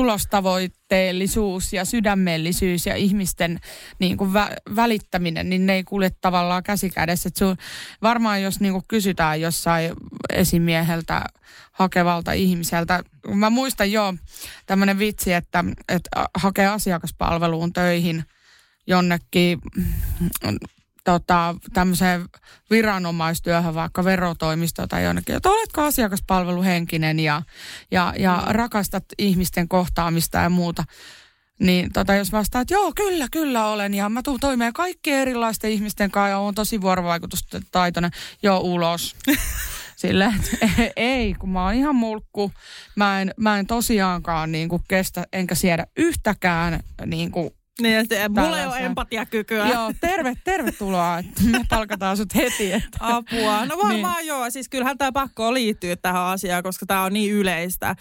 [0.93, 3.61] tulostavoitteellisuus ja sydämellisyys ja ihmisten
[3.99, 7.29] niin kuin vä- välittäminen, niin ne ei kulje tavallaan käsi kädessä.
[7.29, 7.57] Et sun,
[8.03, 9.93] varmaan jos niin kuin kysytään jossain
[10.33, 11.25] esimieheltä
[11.73, 13.03] hakevalta ihmiseltä,
[13.35, 14.15] mä muistan jo
[14.67, 18.25] tämmöinen vitsi, että, että hakee asiakaspalveluun töihin
[18.87, 19.59] jonnekin
[21.05, 22.25] tota, tämmöiseen
[22.71, 27.43] viranomaistyöhön, vaikka verotoimisto tai jonnekin, että oletko asiakaspalveluhenkinen ja,
[27.91, 30.85] ja, ja rakastat ihmisten kohtaamista ja muuta.
[31.61, 35.71] Niin tota, jos vastaat, että joo, kyllä, kyllä olen ja mä tuun toimeen kaikkien erilaisten
[35.71, 38.11] ihmisten kanssa ja on tosi vuorovaikutustaitoinen,
[38.43, 39.17] joo, ulos.
[39.97, 40.35] Sille,
[40.97, 42.53] ei, kun mä oon ihan mulkku.
[42.97, 47.51] Mä en, mä en tosiaankaan niin kuin kestä, enkä siedä yhtäkään niin kuin
[47.81, 49.69] niin, että mulla ei ole empatiakykyä.
[49.69, 51.23] Joo, terve, tervetuloa.
[51.51, 52.73] Me palkataan sut heti.
[52.73, 52.99] Että.
[53.01, 53.67] Apua.
[53.67, 54.27] No varmaan niin.
[54.27, 54.51] joo.
[54.51, 57.97] Siis kyllähän tämä pakko liittyy tähän asiaan, koska tämä on niin yleistä.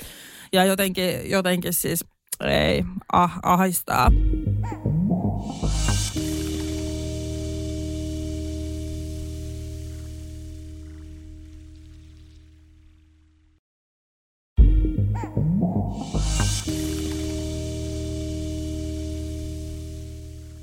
[0.53, 2.05] Ja jotenkin, jotenkin siis
[2.43, 4.11] ei ah, ahistaa.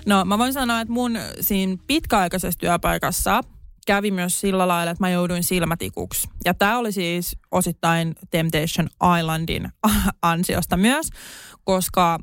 [0.09, 3.41] No mä voin sanoa, että mun siinä pitkäaikaisessa työpaikassa
[3.87, 6.29] kävi myös sillä lailla, että mä jouduin silmätikuksi.
[6.45, 8.89] Ja tämä oli siis osittain Temptation
[9.19, 9.69] Islandin
[10.23, 11.11] ansiosta myös,
[11.65, 12.19] koska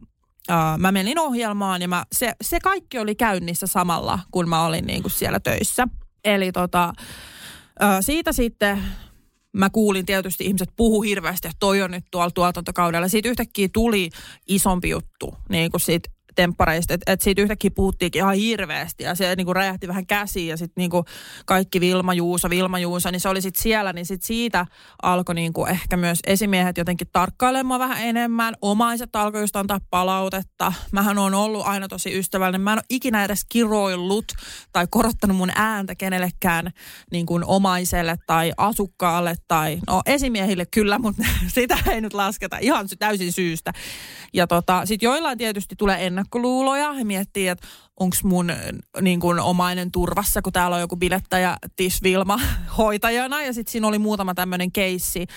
[0.51, 4.85] äh, mä menin ohjelmaan ja mä, se, se kaikki oli käynnissä samalla, kun mä olin
[4.85, 5.87] niin kuin siellä töissä.
[6.23, 6.93] Eli tota,
[7.83, 8.83] äh, siitä sitten
[9.53, 13.07] mä kuulin tietysti ihmiset puhu hirveästi, että toi on nyt tuolla tuotantokaudella.
[13.07, 14.09] Siitä yhtäkkiä tuli
[14.47, 19.35] isompi juttu niin kuin siitä temppareista, että et siitä yhtäkkiä puhuttiinkin ihan hirveästi ja se
[19.35, 21.05] niinku räjähti vähän käsiin ja sitten niinku
[21.45, 24.65] kaikki Vilma Juuso, Vilma Juuso, niin se oli sitten siellä, niin sitten siitä
[25.01, 28.53] alkoi niinku ehkä myös esimiehet jotenkin tarkkailemaan vähän enemmän.
[28.61, 30.73] Omaiset alkoi just antaa palautetta.
[30.91, 32.61] Mähän on ollut aina tosi ystävällinen.
[32.61, 34.25] Mä en ole ikinä edes kiroillut
[34.71, 36.71] tai korottanut mun ääntä kenellekään
[37.11, 41.23] niin kuin omaiselle tai asukkaalle tai no esimiehille kyllä, mutta
[41.55, 43.73] sitä ei nyt lasketa ihan täysin syystä.
[44.33, 46.93] Ja tota, sitten joillain tietysti tulee ennakkoluuloja.
[46.93, 47.67] He miettii, että
[47.99, 48.51] onko mun
[49.01, 52.39] niin kun, omainen turvassa, kun täällä on joku bilettäjä Tis Vilma
[52.77, 53.41] hoitajana.
[53.41, 55.27] Ja sitten siinä oli muutama tämmöinen keissi,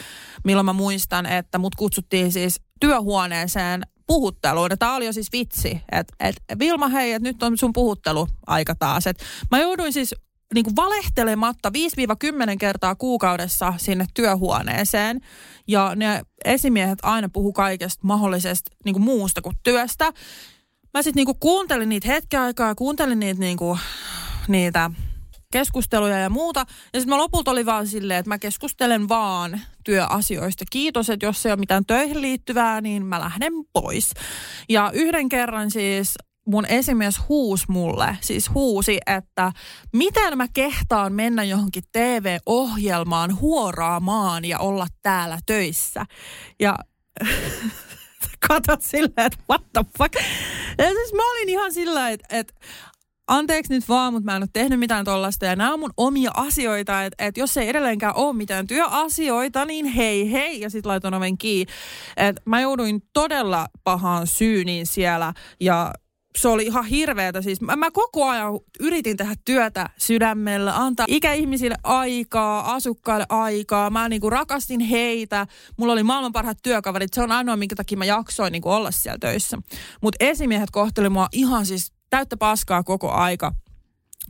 [0.44, 4.70] milloin mä muistan, että mut kutsuttiin siis työhuoneeseen puhutteluun.
[4.78, 8.74] Tämä oli jo siis vitsi, että et, Vilma hei, että nyt on sun puhuttelu aika
[8.74, 9.06] taas.
[9.06, 9.18] Et
[9.50, 10.14] mä jouduin siis
[10.54, 11.72] niin kuin valehtelematta
[12.54, 15.20] 5-10 kertaa kuukaudessa sinne työhuoneeseen.
[15.66, 20.12] Ja ne esimiehet aina puhu kaikesta mahdollisesta niin kuin muusta kuin työstä.
[20.98, 23.78] Mä sitten niin kuuntelin niitä hetken aikaa, kuuntelin niitä, niin kuin,
[24.48, 24.90] niitä
[25.52, 26.60] keskusteluja ja muuta.
[26.60, 30.64] Ja sitten mä lopulta olin vaan silleen, että mä keskustelen vaan työasioista.
[30.70, 34.10] Kiitos, että jos ei ole mitään töihin liittyvää, niin mä lähden pois.
[34.68, 36.14] Ja yhden kerran siis
[36.46, 39.52] mun esimies huusi mulle, siis huusi, että
[39.92, 46.06] miten mä kehtaan mennä johonkin TV-ohjelmaan huoraamaan ja olla täällä töissä.
[46.60, 46.78] Ja
[48.48, 50.14] katot silleen, että what the fuck.
[50.78, 52.54] Ja siis mä olin ihan sillä että, että
[53.28, 56.30] anteeksi nyt vaan, mutta mä en ole tehnyt mitään tollasta ja nämä on mun omia
[56.34, 61.14] asioita, että et jos ei edelleenkään ole mitään työasioita, niin hei hei ja sitten laitan
[61.14, 61.72] oven kiinni.
[62.16, 65.92] Et mä jouduin todella pahaan syyniin siellä ja
[66.40, 67.42] se oli ihan hirveätä.
[67.42, 73.90] Siis mä, mä koko ajan yritin tehdä työtä sydämellä, antaa ikäihmisille aikaa, asukkaille aikaa.
[73.90, 75.46] Mä niinku rakastin heitä.
[75.76, 77.14] Mulla oli maailman parhaat työkaverit.
[77.14, 79.58] Se on ainoa, minkä takia mä jaksoin niinku olla siellä töissä.
[80.02, 83.52] Mutta esimiehet kohteli mua ihan siis täyttä paskaa koko aika.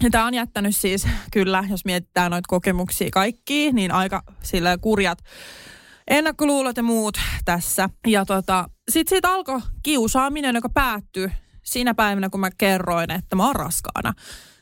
[0.02, 5.18] Ja tämä on jättänyt siis, kyllä, jos mietitään noita kokemuksia kaikki, niin aika sillä kurjat
[6.08, 7.90] ennakkoluulot ja muut tässä.
[8.06, 11.28] Ja tota, sitten siitä alkoi kiusaaminen, joka päättyi
[11.72, 14.14] siinä päivänä, kun mä kerroin, että mä oon raskaana.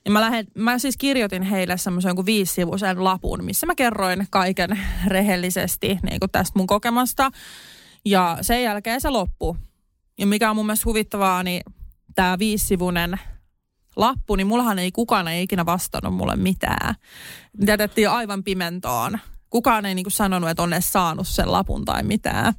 [0.05, 4.79] Ja mä, lähed, mä siis kirjoitin heille semmoisen jonkun viisivuisen lapun, missä mä kerroin kaiken
[5.07, 7.31] rehellisesti niin kuin tästä mun kokemasta.
[8.05, 9.57] Ja sen jälkeen se loppu.
[10.19, 11.63] Ja mikä on mun mielestä huvittavaa, niin
[12.15, 13.21] tämä viisivunen
[13.97, 16.95] lappu, niin mullahan ei kukaan ei ikinä vastannut mulle mitään.
[17.67, 19.19] Jätettiin aivan pimentoon.
[19.51, 22.55] Kukaan ei niinku sanonut, että on edes saanut sen lapun tai mitään.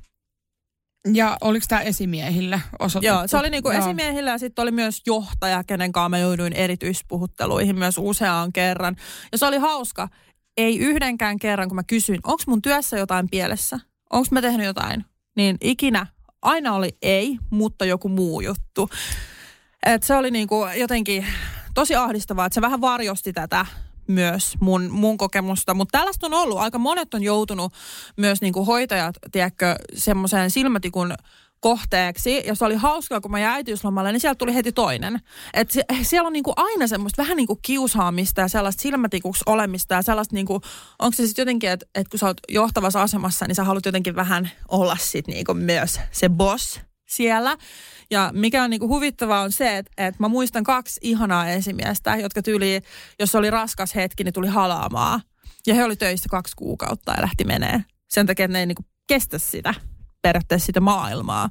[1.13, 3.15] Ja oliko tämä esimiehille osoitettu?
[3.15, 3.79] Joo, se oli niinku Joo.
[3.79, 8.95] esimiehille ja sitten oli myös johtaja, kenen kanssa mä jouduin erityispuhutteluihin myös useaan kerran.
[9.31, 10.09] Ja se oli hauska.
[10.57, 13.79] Ei yhdenkään kerran, kun mä kysyin, onko mun työssä jotain pielessä?
[14.09, 15.05] Onko mä tehnyt jotain?
[15.35, 16.05] Niin ikinä,
[16.41, 18.89] aina oli ei, mutta joku muu juttu.
[19.85, 21.25] Et se oli niinku jotenkin
[21.73, 23.65] tosi ahdistavaa, että se vähän varjosti tätä
[24.07, 25.73] myös mun, mun kokemusta.
[25.73, 26.57] Mutta tällaista on ollut.
[26.57, 27.73] Aika monet on joutunut
[28.17, 31.13] myös niinku hoitajat, tiedätkö, semmoiseen silmätikun
[31.59, 32.43] kohteeksi.
[32.45, 35.19] Ja se oli hauskaa, kun mä jäin äitiyslomalle, niin sieltä tuli heti toinen.
[35.53, 40.01] Et se, siellä on niinku aina semmoista vähän niinku kiusaamista ja sellaista silmätikuksi olemista ja
[40.01, 40.61] sellaista niinku,
[40.99, 44.15] onko se sitten jotenkin, että et kun sä oot johtavassa asemassa, niin sä haluat jotenkin
[44.15, 47.57] vähän olla sitten niinku myös se boss siellä.
[48.11, 52.41] Ja mikä on niinku huvittavaa on se, että, että mä muistan kaksi ihanaa esimiestä, jotka
[52.41, 52.81] tyyli,
[53.19, 55.21] jos oli raskas hetki, niin tuli halaamaan.
[55.67, 57.83] Ja he oli töissä kaksi kuukautta ja lähti menee.
[58.07, 59.73] Sen takia, että ne ei niinku kestä sitä,
[60.21, 61.49] periaatteessa sitä maailmaa.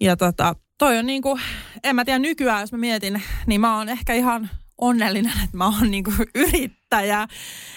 [0.00, 1.38] Ja tota, toi on niinku,
[1.84, 5.66] en mä tiedä nykyään, jos mä mietin, niin mä oon ehkä ihan onnellinen, että mä
[5.66, 6.12] oon niinku
[6.92, 7.28] yrittäjä.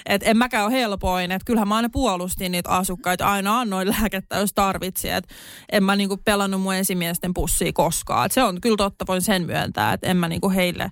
[0.06, 1.32] Että en mäkään ole helpoin.
[1.32, 3.28] Että kyllähän mä aina puolustin niitä asukkaita.
[3.28, 5.10] Aina annoin lääkettä, jos tarvitsi.
[5.10, 5.34] Että
[5.72, 8.26] en mä niinku pelannut mun esimiesten pussia koskaan.
[8.26, 9.94] Et se on kyllä totta, voin sen myöntää.
[9.94, 10.92] Että en mä niinku heille,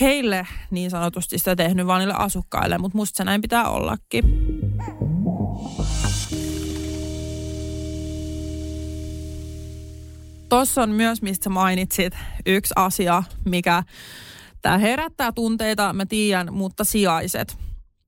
[0.00, 2.78] heille niin sanotusti sitä tehnyt, vaan niille asukkaille.
[2.78, 4.24] Mutta musta se näin pitää ollakin.
[10.48, 13.82] Tuossa on myös, mistä mainitsit, yksi asia, mikä
[14.62, 17.58] Tämä herättää tunteita, mä tiedän, mutta sijaiset.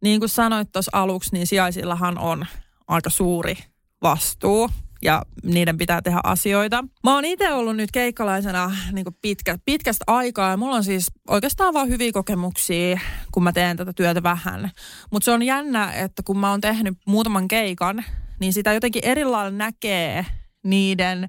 [0.02, 2.46] Niin kuin sanoit tuossa aluksi, niin sijaisillahan on
[2.88, 3.56] aika suuri
[4.02, 4.70] vastuu
[5.02, 6.84] ja niiden pitää tehdä asioita.
[7.04, 11.74] Mä oon itse ollut nyt keikkalaisena niin pitkä, pitkästä aikaa ja mulla on siis oikeastaan
[11.74, 13.00] vaan hyviä kokemuksia,
[13.32, 14.70] kun mä teen tätä työtä vähän.
[15.10, 18.04] Mutta se on jännä, että kun mä oon tehnyt muutaman keikan,
[18.40, 20.26] niin sitä jotenkin erilailla näkee
[20.64, 21.28] niiden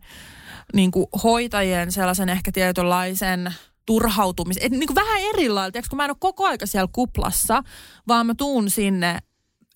[0.74, 3.54] niin kuin hoitajien sellaisen ehkä tietynlaisen
[3.86, 4.64] turhautumisen.
[4.64, 7.64] Et niin kuin vähän erilailla, kun mä en ole koko aika siellä kuplassa,
[8.08, 9.20] vaan mä tuun sinne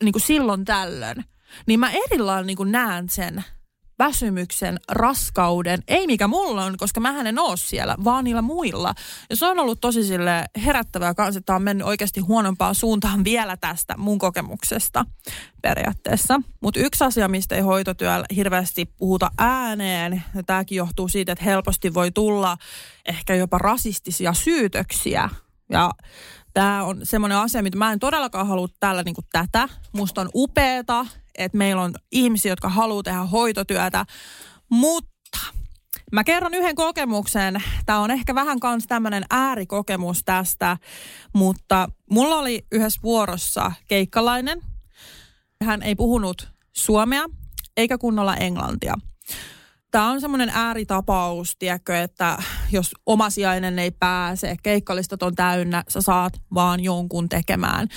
[0.03, 1.25] niin kuin silloin tällöin.
[1.67, 3.43] Niin mä erilailla niin kuin näen sen
[3.99, 8.93] väsymyksen, raskauden, ei mikä mulla on, koska mä en ole siellä, vaan niillä muilla.
[9.29, 13.57] Ja se on ollut tosi sille herättävää kanssa, että on mennyt oikeasti huonompaan suuntaan vielä
[13.57, 15.05] tästä mun kokemuksesta
[15.61, 16.41] periaatteessa.
[16.61, 21.93] Mutta yksi asia, mistä ei hoitotyöllä hirveästi puhuta ääneen, ja tämäkin johtuu siitä, että helposti
[21.93, 22.57] voi tulla
[23.05, 25.29] ehkä jopa rasistisia syytöksiä.
[25.69, 25.91] Ja
[26.53, 29.69] tämä on semmoinen asia, mitä mä en todellakaan halua tällä niin tätä.
[29.91, 31.05] Musta on upeeta,
[31.37, 34.05] että meillä on ihmisiä, jotka haluaa tehdä hoitotyötä,
[34.69, 35.17] mutta
[36.11, 37.63] Mä kerron yhden kokemuksen.
[37.85, 40.77] Tämä on ehkä vähän kans tämmöinen äärikokemus tästä,
[41.33, 44.61] mutta mulla oli yhdessä vuorossa keikkalainen.
[45.63, 47.23] Hän ei puhunut suomea
[47.77, 48.93] eikä kunnolla englantia.
[49.91, 56.33] Tämä on semmoinen ääritapaus, tiedätkö, että jos omasiainen ei pääse, keikkalistot on täynnä, sä saat
[56.53, 57.87] vaan jonkun tekemään.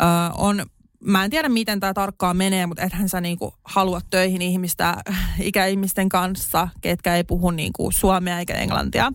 [0.00, 0.66] Ö, on
[1.04, 4.96] mä en tiedä, miten tämä tarkkaan menee, mutta ethän sä niinku halua töihin ihmistä,
[5.40, 9.12] ikäihmisten kanssa, ketkä ei puhu niinku suomea eikä englantia.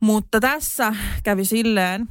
[0.00, 2.08] Mutta tässä kävi silleen,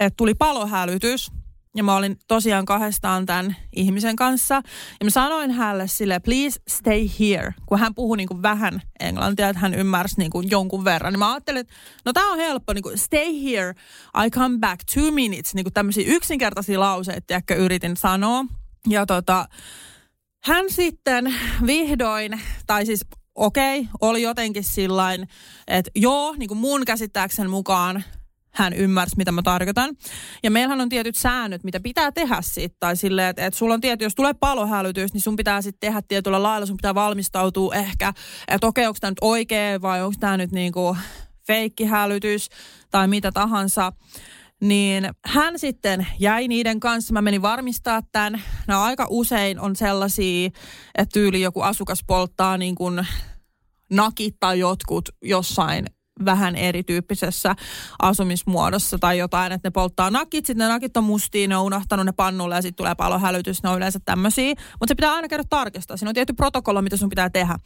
[0.00, 1.32] että tuli palohälytys
[1.76, 4.54] ja mä olin tosiaan kahdestaan tämän ihmisen kanssa.
[5.00, 9.48] Ja mä sanoin hänelle sille, please stay here, kun hän puhui niin kuin vähän englantia,
[9.48, 11.12] että hän ymmärsi niin kuin jonkun verran.
[11.12, 13.74] Niin mä ajattelin, että no tää on helppo, niin kuin stay here,
[14.26, 15.54] I come back two minutes.
[15.54, 18.44] Niin kuin tämmöisiä yksinkertaisia lauseita, jotka yritin sanoa.
[18.88, 19.48] Ja tota,
[20.44, 21.34] hän sitten
[21.66, 23.04] vihdoin, tai siis
[23.34, 25.28] okei, okay, oli jotenkin sillain,
[25.66, 28.04] että joo, niin kuin mun käsittääksen mukaan
[28.58, 29.96] hän ymmärsi, mitä mä tarkoitan.
[30.42, 32.76] Ja meillähän on tietyt säännöt, mitä pitää tehdä siitä.
[32.80, 36.02] Tai silleen, että, että sulla on tietty, jos tulee palohälytys, niin sun pitää sitten tehdä
[36.08, 38.12] tietyllä lailla, sun pitää valmistautua ehkä,
[38.48, 40.96] että okei, okay, onko tämä nyt oikea vai onko tämä nyt niinku
[41.46, 42.48] feikkihälytys
[42.90, 43.92] tai mitä tahansa.
[44.60, 47.12] Niin hän sitten jäi niiden kanssa.
[47.12, 48.42] Mä menin varmistaa tämän.
[48.66, 50.50] Nämä aika usein on sellaisia,
[50.94, 53.06] että tyyli joku asukas polttaa niin kuin
[53.90, 55.86] nakit tai jotkut jossain
[56.24, 57.56] vähän erityyppisessä
[58.02, 62.06] asumismuodossa tai jotain, että ne polttaa nakit, sitten ne nakit on mustia, ne on unohtanut
[62.06, 64.48] ne pannulle ja sitten tulee palohälytys, ne on yleensä tämmöisiä.
[64.48, 67.58] Mutta se pitää aina käydä tarkistaa, siinä on tietty protokolla, mitä sun pitää tehdä.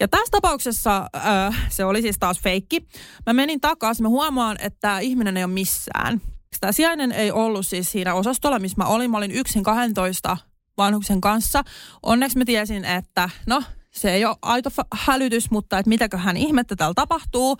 [0.00, 2.86] Ja tässä tapauksessa äh, se oli siis taas feikki.
[3.26, 6.20] Mä menin takaisin, mä huomaan, että ihminen ei ole missään.
[6.60, 9.10] Tämä sijainen ei ollut siis siinä osastolla, missä mä olin.
[9.10, 10.36] Mä olin yksin 12
[10.78, 11.62] vanhuksen kanssa.
[12.02, 13.62] Onneksi mä tiesin, että no,
[13.98, 17.56] se ei ole aito hälytys, mutta että mitäköhän ihmettä täällä tapahtuu.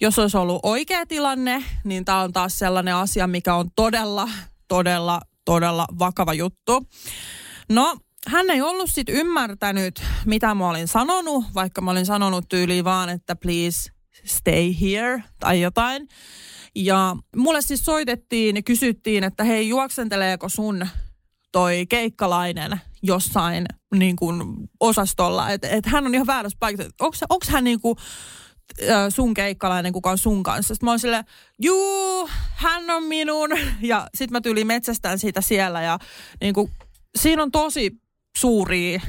[0.00, 4.28] Jos olisi ollut oikea tilanne, niin tämä on taas sellainen asia, mikä on todella,
[4.68, 6.86] todella, todella vakava juttu.
[7.68, 7.96] No,
[8.26, 13.08] hän ei ollut sitten ymmärtänyt, mitä mä olin sanonut, vaikka mä olin sanonut tyyliin vaan,
[13.08, 13.90] että please
[14.24, 16.08] stay here tai jotain.
[16.74, 20.86] Ja mulle siis soitettiin ja kysyttiin, että hei, juoksenteleeko sun
[21.54, 24.42] toi keikkalainen jossain niin kuin
[24.80, 26.90] osastolla, että et hän on ihan väärässä paikassa.
[27.00, 27.96] Onko hän niin kuin,
[29.08, 30.74] sun keikkalainen, kuka on sun kanssa.
[30.74, 31.24] Sitten mä oon silleen,
[31.62, 33.50] juu, hän on minun.
[33.82, 35.82] Ja sitten mä tyyliin metsästään siitä siellä.
[35.82, 35.98] Ja
[36.40, 36.70] niin kuin,
[37.18, 37.92] siinä on tosi
[38.38, 39.00] suuria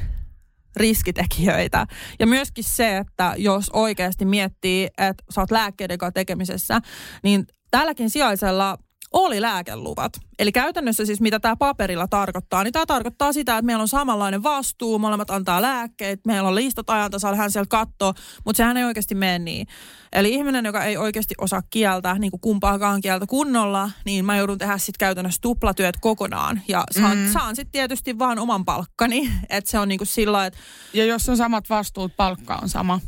[0.76, 1.86] riskitekijöitä.
[2.18, 6.80] Ja myöskin se, että jos oikeasti miettii, että sä oot lääkkeiden kanssa tekemisessä,
[7.22, 8.78] niin tälläkin sijaisella
[9.12, 10.12] oli lääkeluvat.
[10.38, 14.42] Eli käytännössä siis mitä tämä paperilla tarkoittaa, niin tämä tarkoittaa sitä, että meillä on samanlainen
[14.42, 19.14] vastuu, molemmat antaa lääkkeet, meillä on listat ajantasalla, hän sieltä katsoo, mutta sehän ei oikeasti
[19.14, 19.66] mene niin.
[20.12, 24.58] Eli ihminen, joka ei oikeasti osaa kieltä, niin kuin kumpaakaan kieltä kunnolla, niin mä joudun
[24.58, 26.60] tehdä sitten käytännössä tuplatyöt kokonaan.
[26.68, 27.32] Ja saan, mm.
[27.32, 30.58] saan sitten tietysti vaan oman palkkani, että se on niin kuin sillä että...
[30.92, 33.00] Ja jos on samat vastuut, palkka on sama.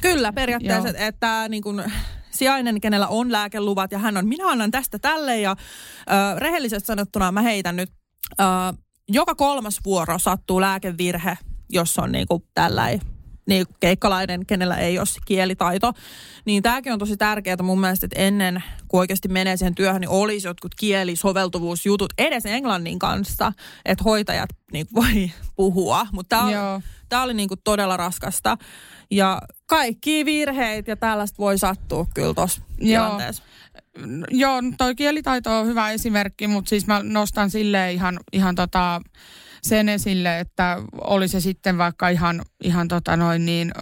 [0.00, 1.92] Kyllä, periaatteessa, että, että niin kuin,
[2.36, 5.56] sijainen, kenellä on lääkeluvat ja hän on, minä annan tästä tälle ja
[6.00, 7.92] ö, rehellisesti sanottuna mä heitän nyt,
[8.40, 8.44] ö,
[9.08, 11.38] joka kolmas vuoro sattuu lääkevirhe,
[11.70, 12.88] jos on niin kuin tällä
[13.46, 15.92] niin keikkalainen, kenellä ei ole kielitaito.
[16.44, 20.08] Niin tämäkin on tosi tärkeää mun mielestä, että ennen kuin oikeasti menee siihen työhön, niin
[20.08, 23.52] olisi jotkut kielisoveltuvuusjutut edes englannin kanssa,
[23.84, 26.06] että hoitajat niin voi puhua.
[26.12, 28.56] Mutta tämä, tämä oli niin kuin todella raskasta.
[29.10, 33.42] Ja kaikki virheet ja tällaista voi sattua kyllä tuossa tilanteessa.
[34.30, 39.00] Joo, toi kielitaito on hyvä esimerkki, mutta siis mä nostan sille ihan, ihan tota
[39.62, 43.72] sen esille, että oli se sitten vaikka ihan, ihan tota noin niin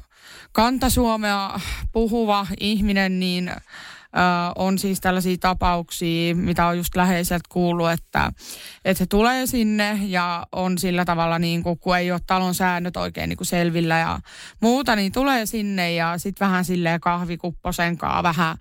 [0.53, 1.61] kantasuomea
[1.93, 3.51] puhuva ihminen, niin
[4.57, 8.33] on siis tällaisia tapauksia, mitä on just läheiseltä kuullut, että,
[8.85, 12.97] että se tulee sinne ja on sillä tavalla niin kuin, kun ei ole talon säännöt
[12.97, 14.19] oikein niin kuin selvillä ja
[14.61, 18.57] muuta, niin tulee sinne ja sitten vähän silleen kahvikupposen kanssa vähän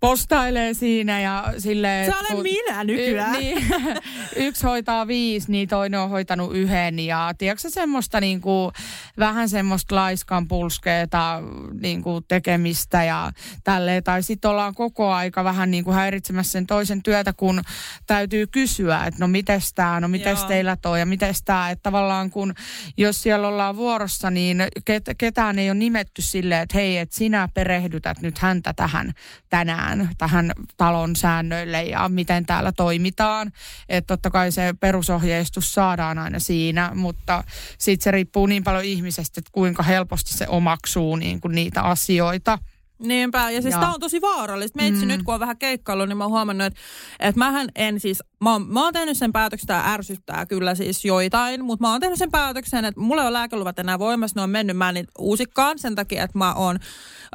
[0.00, 2.06] postailee siinä ja silleen...
[2.06, 3.32] Se olen kun, minä nykyään.
[3.32, 3.66] Niin,
[4.36, 8.72] yksi hoitaa viisi, niin toinen on hoitanut yhden ja tiedätkö semmoista niin kuin,
[9.18, 11.42] vähän semmoista laiskan pulskeeta
[11.80, 13.32] niin kuin tekemistä ja
[13.64, 14.04] tälleen.
[14.04, 17.62] Tai sitten ollaan koko koko aika vähän niin kuin häiritsemässä sen toisen työtä, kun
[18.06, 21.70] täytyy kysyä, että no mites tämä, no mites teillä toi ja mites tämä.
[21.70, 22.54] Että tavallaan kun,
[22.96, 27.48] jos siellä ollaan vuorossa, niin ket, ketään ei ole nimetty silleen, että hei, että sinä
[27.54, 29.12] perehdytät nyt häntä tähän
[29.50, 33.52] tänään, tähän talon säännöille ja miten täällä toimitaan.
[33.88, 37.44] Että totta kai se perusohjeistus saadaan aina siinä, mutta
[37.78, 42.58] sitten se riippuu niin paljon ihmisestä, että kuinka helposti se omaksuu niin kuin niitä asioita.
[43.00, 44.76] Niinpä, ja siis tämä on tosi vaarallista.
[44.76, 45.08] Meitsi mm.
[45.08, 46.80] nyt, kun on vähän keikkailu, niin mä oon huomannut, että,
[47.20, 51.04] että mähän en siis, mä oon, mä oon tehnyt sen päätöksen, tämä ärsyttää kyllä siis
[51.04, 54.50] joitain, mutta mä oon tehnyt sen päätöksen, että mulla ole lääkeluvat enää voimassa, ne on
[54.50, 56.78] mennyt mä niin uusikkaan sen takia, että mä oon,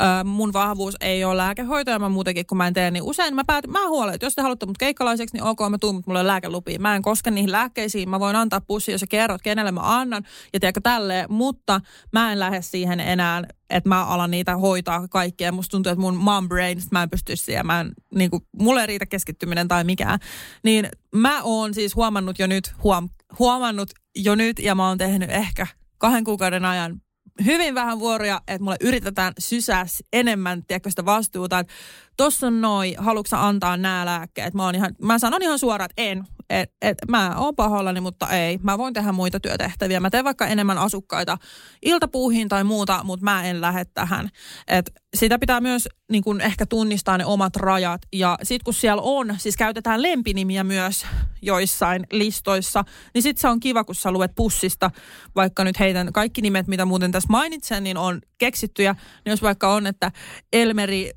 [0.02, 3.36] äh, mun vahvuus ei ole lääkehoito, ja mä muutenkin, kun mä en tee niin usein,
[3.36, 6.10] mä päätin, mä huolen, että jos te haluatte mut keikkalaiseksi, niin ok, mä tuun, mutta
[6.10, 6.80] mulla on lääkelupia.
[6.80, 10.24] Mä en koske niihin lääkkeisiin, mä voin antaa pussi, jos sä kerrot, kenelle mä annan,
[10.54, 11.82] ja tiedätkö tälleen, mutta
[12.14, 15.52] mä en lähde siihen enää että mä alan niitä hoitaa kaikkea.
[15.52, 17.66] Musta tuntuu, että mun mom brain, mä en pysty siihen.
[17.66, 20.20] Mä en, niin kuin, mulle ei riitä keskittyminen tai mikään.
[20.64, 23.10] Niin mä oon siis huomannut jo nyt, huom,
[23.40, 27.02] huomannut jo nyt ja mä oon tehnyt ehkä kahden kuukauden ajan
[27.46, 31.74] hyvin vähän vuoroja, että mulle yritetään sysää enemmän tiedätkö, sitä vastuuta, että
[32.18, 34.54] tossa on noi, haluatko antaa nämä lääkkeet?
[34.54, 38.30] Mä, oon ihan, mä sanon ihan suoraan, että en, et, et mä oon pahoillani, mutta
[38.30, 38.60] ei.
[38.64, 40.00] Mä voin tehdä muita työtehtäviä.
[40.00, 41.38] Mä teen vaikka enemmän asukkaita
[41.82, 44.30] iltapuuhiin tai muuta, mutta mä en lähde tähän.
[44.68, 48.02] Et sitä pitää myös niin kun ehkä tunnistaa ne omat rajat.
[48.14, 51.06] Ja sit kun siellä on, siis käytetään lempinimiä myös
[51.42, 52.84] joissain listoissa,
[53.14, 54.92] niin sit se on kiva, kun sä luet pussista,
[55.36, 58.94] vaikka nyt heitän kaikki nimet, mitä muuten tässä mainitsen, niin on keksittyjä.
[58.94, 60.12] Niin jos vaikka on, että
[60.54, 61.12] Elmeri,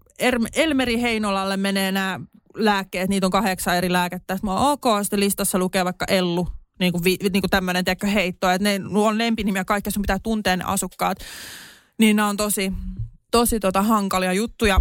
[0.55, 2.21] Elmeri Heinolalle menee nämä
[2.59, 4.35] lääkkeet, niitä on kahdeksan eri lääkettä.
[4.35, 6.49] Sitten mä oon ok, sitten listassa lukee vaikka Ellu,
[6.81, 7.85] niin kuin, niin kuin tämmöinen
[8.15, 11.19] heitto, että ne on lempinimiä, kaikki sun pitää tuntea ne asukkaat.
[11.99, 12.73] Niin nämä on tosi,
[13.31, 14.81] tosi tota hankalia juttuja.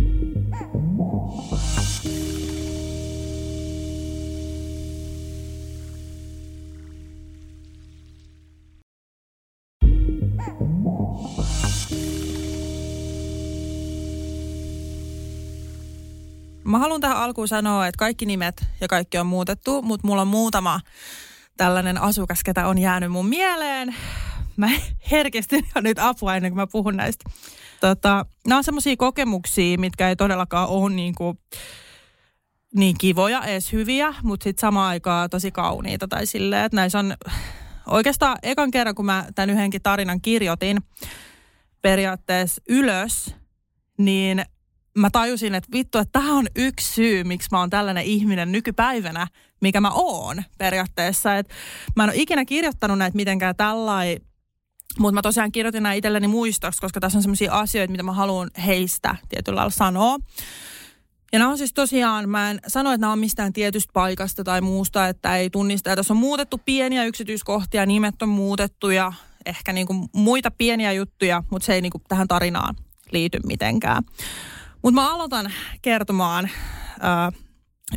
[16.67, 20.27] Mä haluan tähän alkuun sanoa, että kaikki nimet ja kaikki on muutettu, mutta mulla on
[20.27, 20.79] muutama
[21.57, 23.95] tällainen asukas, ketä on jäänyt mun mieleen.
[24.57, 24.69] Mä
[25.11, 27.29] herkistyn jo nyt apua ennen kuin mä puhun näistä.
[27.81, 31.39] Tota, nämä on semmoisia kokemuksia, mitkä ei todellakaan ole niin, kuin,
[32.75, 37.13] niin kivoja, edes hyviä, mutta sitten samaan aikaan tosi kauniita tai silleen, että näissä on
[37.85, 40.77] oikeastaan ekan kerran, kun mä tämän yhdenkin tarinan kirjoitin
[41.81, 43.35] periaatteessa ylös,
[43.97, 44.45] niin
[44.97, 49.27] mä tajusin, että vittu, että tämä on yksi syy, miksi mä oon tällainen ihminen nykypäivänä,
[49.61, 51.37] mikä mä oon periaatteessa.
[51.37, 51.49] Et
[51.95, 54.21] mä en ole ikinä kirjoittanut näitä mitenkään tällainen
[54.99, 58.49] mutta mä tosiaan kirjoitin nämä itselleni muistoksi, koska tässä on sellaisia asioita, mitä mä haluan
[58.65, 60.17] heistä tietyllä lailla sanoa.
[61.33, 64.61] Ja nämä on siis tosiaan, mä en sano, että nämä on mistään tietystä paikasta tai
[64.61, 65.89] muusta, että ei tunnista.
[65.89, 69.13] Ja tässä on muutettu pieniä yksityiskohtia, nimet on muutettu ja
[69.45, 72.75] ehkä niinku muita pieniä juttuja, mutta se ei niinku tähän tarinaan
[73.11, 74.03] liity mitenkään.
[74.87, 77.43] Mutta mä aloitan kertomaan äh,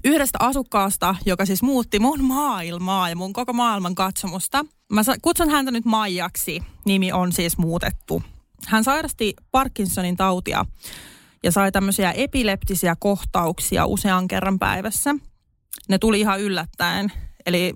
[0.04, 4.64] yhdestä asukkaasta, joka siis muutti mun maailmaa ja mun koko maailman katsomusta.
[4.92, 6.62] Mä kutsun häntä nyt Maijaksi.
[6.84, 8.22] Nimi on siis muutettu.
[8.66, 10.66] Hän sairasti Parkinsonin tautia
[11.42, 15.14] ja sai tämmöisiä epileptisiä kohtauksia usean kerran päivässä.
[15.88, 17.12] Ne tuli ihan yllättäen.
[17.46, 17.74] Eli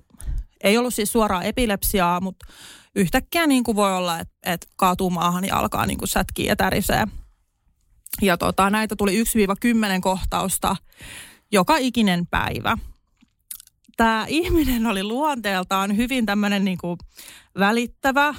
[0.64, 2.46] ei ollut siis suoraa epilepsiaa, mutta
[2.96, 6.56] yhtäkkiä niin kuin voi olla, että, että kaatuu maahan ja alkaa niin kuin sätkiä ja
[6.56, 7.06] tärisee.
[8.22, 9.26] Ja tota, näitä tuli 1-10
[10.00, 10.76] kohtausta
[11.52, 12.78] joka ikinen päivä.
[13.96, 16.98] Tämä ihminen oli luonteeltaan hyvin tämmöinen niin kuin
[17.58, 18.34] välittävä.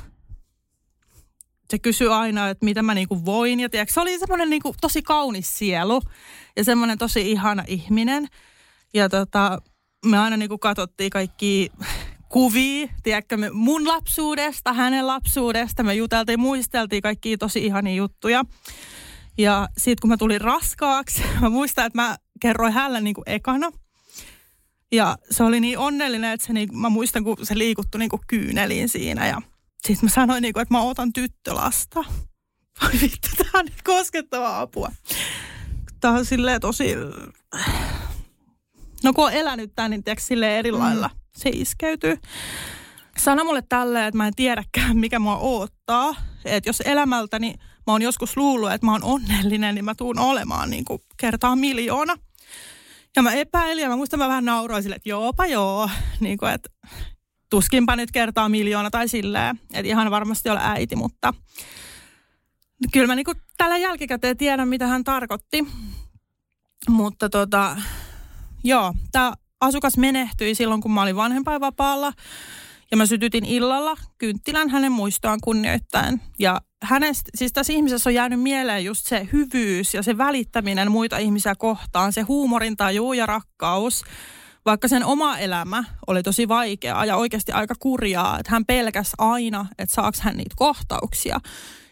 [1.69, 3.59] Se kysyi aina, että mitä mä niin kuin voin.
[3.59, 6.01] Ja tiedätkö, se oli semmoinen niin kuin tosi kaunis sielu
[6.55, 8.27] ja semmoinen tosi ihana ihminen.
[8.93, 9.61] Ja tota,
[10.05, 11.71] me aina niin kuin katsottiin kaikki
[12.29, 15.83] kuvia, tiedätkö, me mun lapsuudesta, hänen lapsuudesta.
[15.83, 18.43] Me juteltiin, muisteltiin kaikki tosi ihania juttuja.
[19.37, 23.71] Ja sitten kun mä tulin raskaaksi, mä muistan, että mä kerroin hänelle niin kuin ekana.
[24.91, 28.21] Ja se oli niin onnellinen, että se niin, mä muistan, kun se liikuttui niin kuin
[28.27, 29.27] kyyneliin siinä.
[29.27, 29.41] Ja
[29.87, 32.03] sitten mä sanoin, niin kuin, että mä otan tyttölasta.
[32.81, 34.91] Voi vittu, tää on koskettavaa apua.
[36.01, 36.95] Tää on silleen tosi...
[39.03, 41.19] No kun on elänyt tän, niin tiedätkö, silleen eri lailla mm.
[41.35, 42.17] se iskeytyy.
[43.17, 46.15] Sano mulle tälleen, että mä en tiedäkään, mikä mua oottaa.
[46.45, 47.55] Että jos elämältäni
[47.87, 51.55] mä oon joskus luullut, että mä oon onnellinen, niin mä tuun olemaan niin kuin kertaa
[51.55, 52.15] miljoona.
[53.15, 56.51] Ja mä epäilin ja mä muistan, mä vähän nauroin sille, että joopa joo, niin kuin,
[56.51, 56.69] että
[57.49, 61.33] tuskinpa nyt kertaa miljoona tai silleen, että ihan varmasti ole äiti, mutta
[62.91, 65.65] kyllä mä niin kuin tällä jälkikäteen tiedän, mitä hän tarkoitti.
[66.89, 67.77] Mutta tota,
[68.63, 72.13] joo, tämä asukas menehtyi silloin, kun mä olin vanhempainvapaalla.
[72.91, 76.21] Ja mä sytytin illalla kynttilän hänen muistoaan kunnioittain.
[76.39, 81.17] Ja hänestä, siis tässä ihmisessä on jäänyt mieleen just se hyvyys ja se välittäminen muita
[81.17, 84.03] ihmisiä kohtaan, se huumorintaju ja rakkaus.
[84.65, 89.65] Vaikka sen oma elämä oli tosi vaikeaa ja oikeasti aika kurjaa, että hän pelkäs aina,
[89.77, 91.39] että saaks hän niitä kohtauksia.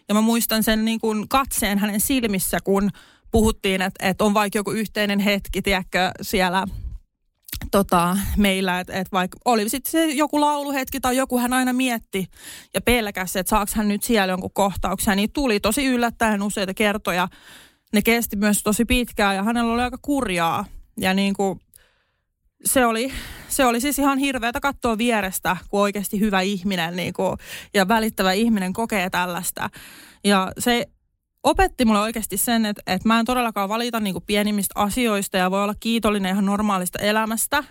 [0.10, 2.90] Ja mä muistan sen niin kuin katseen hänen silmissä, kun
[3.32, 6.68] puhuttiin, että, että on vaikka joku yhteinen hetki, tiedätkö, siellä
[7.72, 12.28] tota, meillä, että et vaikka oli sitten se joku lauluhetki tai joku hän aina mietti
[12.74, 17.28] ja pelkäsi, että saaks hän nyt siellä jonkun kohtauksen, niin tuli tosi yllättäen useita kertoja.
[17.94, 20.66] Ne kesti myös tosi pitkään ja hänellä oli aika kurjaa
[20.98, 21.60] ja niin kuin,
[22.66, 23.14] se oli,
[23.48, 27.38] se oli siis ihan hirveätä katsoa vierestä, kun oikeasti hyvä ihminen niin kuin,
[27.74, 29.70] ja välittävä ihminen kokee tällaista.
[30.24, 30.88] Ja se
[31.44, 35.52] opetti mulle oikeasti sen, että, että mä en todellakaan valita niin kuin pienimmistä asioista ja
[35.52, 37.64] voi olla kiitollinen ihan normaalista elämästä.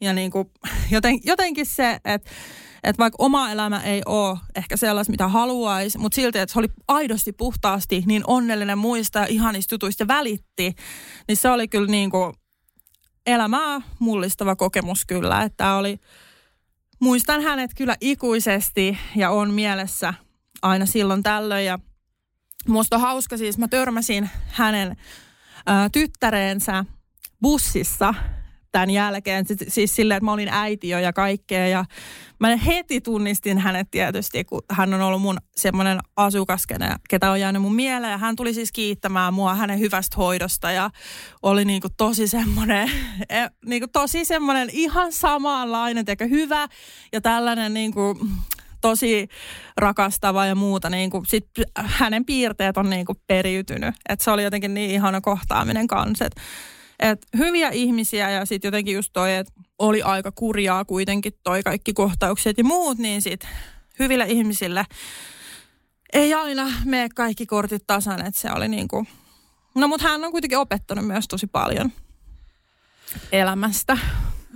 [0.00, 0.50] Ja niin kuin,
[0.90, 2.30] joten, jotenkin se, että,
[2.84, 6.68] että vaikka oma elämä ei ole ehkä sellaista, mitä haluaisi, mutta silti, että se oli
[6.88, 10.74] aidosti puhtaasti niin onnellinen muista ihanista jutuista välitti,
[11.28, 12.34] niin se oli kyllä niin kuin,
[13.26, 15.98] elämää mullistava kokemus kyllä, että oli,
[17.00, 20.14] muistan hänet kyllä ikuisesti ja on mielessä
[20.62, 21.78] aina silloin tällöin ja
[22.68, 24.96] musta on hauska siis, mä törmäsin hänen
[25.68, 26.84] ä, tyttäreensä
[27.42, 28.14] bussissa
[28.72, 29.44] tämän jälkeen.
[29.68, 31.68] Siis silleen, että mä olin äiti jo ja kaikkea.
[31.68, 31.84] Ja
[32.38, 36.64] mä heti tunnistin hänet tietysti, kun hän on ollut mun semmoinen asukas,
[37.08, 38.10] ketä on jäänyt mun mieleen.
[38.10, 40.90] Ja hän tuli siis kiittämään mua hänen hyvästä hoidosta ja
[41.42, 42.90] oli niinku tosi semmoinen,
[43.28, 46.68] e, niinku tosi semmoinen ihan samanlainen, teikä hyvä
[47.12, 48.18] ja tällainen niinku
[48.80, 49.28] tosi
[49.76, 50.90] rakastava ja muuta.
[50.90, 53.94] Niin kuin, sit hänen piirteet on niin kuin periytynyt.
[54.08, 56.24] Et se oli jotenkin niin ihana kohtaaminen kanssa.
[56.24, 56.34] Et,
[56.98, 61.92] et hyviä ihmisiä ja sitten jotenkin just toi, että oli aika kurjaa kuitenkin toi kaikki
[61.92, 63.50] kohtaukset ja muut, niin sitten
[63.98, 64.84] hyvillä ihmisillä
[66.12, 69.08] ei aina mene kaikki kortit tasan, että se oli niin kuin,
[69.74, 71.92] no mutta hän on kuitenkin opettanut myös tosi paljon
[73.32, 73.98] elämästä.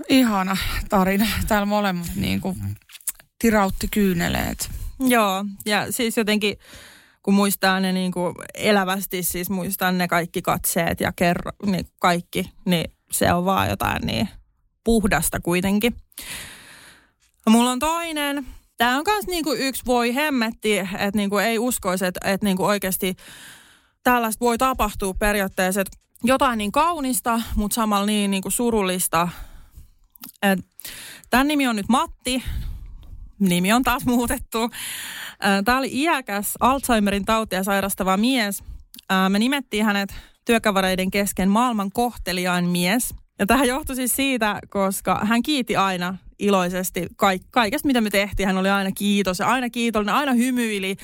[0.08, 0.56] Ihana
[0.88, 1.26] tarina.
[1.48, 2.56] Täällä molemmat niin kuin
[3.38, 4.70] tirautti kyyneleet.
[5.00, 6.58] Joo, ja siis jotenkin
[7.22, 12.52] kun muistaa ne niin kuin elävästi, siis muistaa ne kaikki katseet ja kerro, niin kaikki,
[12.64, 14.28] niin se on vaan jotain niin
[14.84, 15.96] puhdasta kuitenkin.
[17.48, 18.46] Mulla on toinen.
[18.76, 23.16] Tämä on myös niinku yksi voi hemmetti, että niinku ei uskoisi, että, että niinku oikeasti
[24.02, 29.28] tällaista voi tapahtua periaatteessa, että jotain niin kaunista, mutta samalla niin niinku surullista.
[30.42, 30.58] Et,
[31.30, 32.42] tämän nimi on nyt Matti
[33.38, 34.70] nimi on taas muutettu.
[35.64, 38.62] Tämä oli iäkäs Alzheimerin tautia sairastava mies.
[39.28, 40.14] Me nimettiin hänet
[40.44, 43.14] työkavereiden kesken maailman kohteliain mies.
[43.38, 47.06] Ja tähän johtui siis siitä, koska hän kiiti aina iloisesti
[47.50, 48.46] kaikesta, mitä me tehtiin.
[48.46, 50.96] Hän oli aina kiitos ja aina kiitollinen, aina hymyili,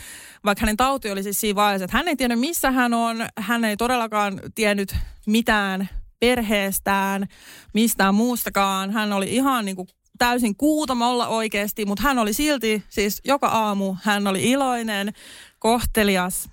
[0.45, 3.26] vaikka hänen tauti oli siis siinä vaiheessa, että hän ei tiennyt missä hän on.
[3.39, 5.89] Hän ei todellakaan tiennyt mitään
[6.20, 7.26] perheestään,
[7.74, 8.91] mistään muustakaan.
[8.91, 9.89] Hän oli ihan niin kuin
[10.21, 15.12] täysin kuutamolla oikeasti, mutta hän oli silti, siis joka aamu hän oli iloinen,
[15.59, 16.49] kohtelias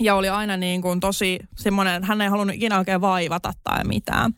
[0.00, 4.34] ja oli aina niin kuin tosi semmoinen, hän ei halunnut ikinä oikein vaivata tai mitään.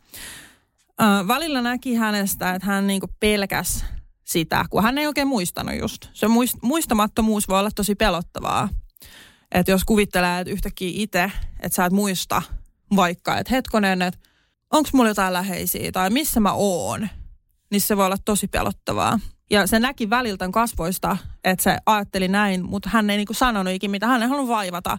[1.00, 3.84] Ö, välillä näki hänestä, että hän niin kuin pelkäs
[4.24, 6.08] sitä, kun hän ei oikein muistanut just.
[6.12, 8.68] Se muist, muistamattomuus voi olla tosi pelottavaa.
[9.52, 12.42] Että jos kuvittelee, että yhtäkkiä itse, että sä et muista
[12.96, 14.20] vaikka, että hetkonen, että
[14.72, 17.08] onko mulla jotain läheisiä tai missä mä oon
[17.70, 19.20] niin se voi olla tosi pelottavaa.
[19.50, 23.90] Ja se näki väliltä kasvoista, että se ajatteli näin, mutta hän ei niinku sanonut ikinä
[23.90, 24.98] mitä, hän ei halunnut vaivata.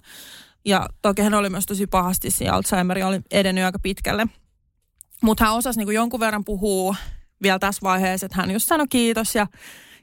[0.65, 4.27] Ja toki hän oli myös tosi pahasti siinä, Alzheimer oli edennyt aika pitkälle.
[5.23, 6.95] Mutta hän osasi niinku jonkun verran puhua
[7.41, 9.47] vielä tässä vaiheessa, että hän just sanoi kiitos ja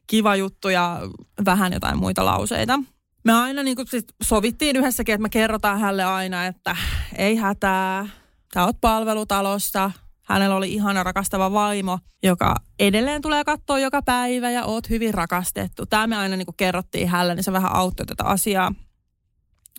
[0.06, 1.00] kiva juttu ja
[1.44, 2.80] vähän jotain muita lauseita.
[3.24, 6.76] Me aina niinku sit sovittiin yhdessäkin, että me kerrotaan hänelle aina, että
[7.16, 8.08] ei hätää,
[8.54, 9.90] sä oot palvelutalossa,
[10.28, 15.86] Hänellä oli ihana rakastava vaimo, joka edelleen tulee katsoa joka päivä ja oot hyvin rakastettu.
[15.86, 18.74] Tämä me aina niin kerrottiin hänelle, niin se vähän auttoi tätä asiaa.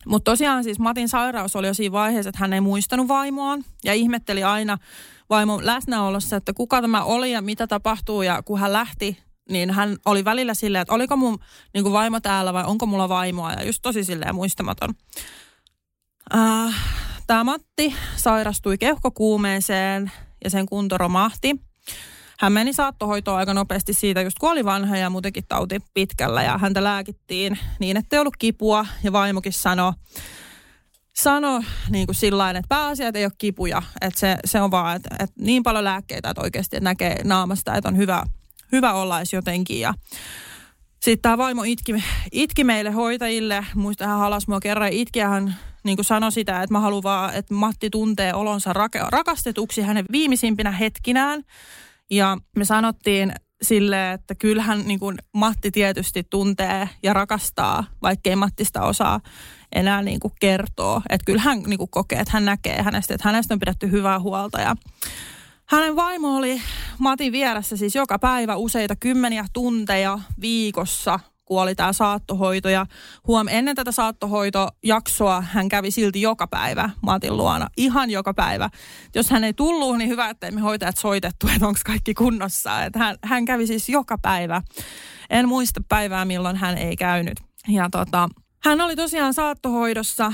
[0.05, 3.93] Mutta tosiaan siis Matin sairaus oli jo siinä vaiheessa, että hän ei muistanut vaimoaan ja
[3.93, 4.77] ihmetteli aina
[5.29, 8.21] vaimon läsnäolossa, että kuka tämä oli ja mitä tapahtuu.
[8.21, 9.17] Ja kun hän lähti,
[9.49, 11.39] niin hän oli välillä silleen, että oliko mun
[11.73, 14.93] niin kuin vaimo täällä vai onko mulla vaimoa ja just tosi silleen muistamaton.
[16.35, 16.75] Äh,
[17.29, 20.11] Tämä Matti sairastui keuhkokuumeeseen
[20.43, 21.55] ja sen kunto romahti.
[22.39, 26.57] Hän meni saattohoitoon aika nopeasti siitä, just kun oli vanha ja muutenkin tauti pitkällä ja
[26.57, 29.93] häntä lääkittiin niin, että ei ollut kipua ja vaimokin sanoi,
[31.15, 33.81] sano niin kuin sillä että pääasia, että ei ole kipuja.
[34.01, 37.75] Että se, se on vaan, että, että niin paljon lääkkeitä, että oikeasti että näkee naamasta,
[37.75, 38.23] että on hyvä,
[38.71, 39.79] hyvä olla edes jotenkin.
[39.79, 39.93] Ja
[41.01, 43.65] sitten tämä vaimo itki, itki meille hoitajille.
[43.75, 47.03] Muista hän halas mua kerran itki ja hän niin kuin sanoi sitä, että mä haluan
[47.03, 48.73] vaan, että Matti tuntee olonsa
[49.09, 51.43] rakastetuksi hänen viimeisimpinä hetkinään.
[52.11, 58.82] Ja me sanottiin sille, että kyllähän niin kuin Matti tietysti tuntee ja rakastaa, vaikkei Mattista
[58.82, 59.19] osaa
[59.75, 61.01] enää niin kuin kertoa.
[61.09, 64.61] Että kyllähän niin kuin kokee, että hän näkee hänestä, että hänestä on pidetty hyvää huolta.
[64.61, 64.75] Ja
[65.65, 66.61] hänen vaimo oli
[66.97, 71.19] Matin vieressä siis joka päivä useita kymmeniä tunteja viikossa
[71.49, 72.85] kuoli tämä saattohoito ja
[73.27, 78.69] huom ennen tätä saattohoitojaksoa hän kävi silti joka päivä Matin luona, ihan joka päivä.
[79.15, 82.83] Jos hän ei tullut, niin hyvä, että me hoitajat soitettu, että onko kaikki kunnossa.
[82.83, 84.61] Että hän, hän kävi siis joka päivä.
[85.29, 87.39] En muista päivää, milloin hän ei käynyt.
[87.67, 88.29] Ja tota,
[88.63, 90.33] hän oli tosiaan saattohoidossa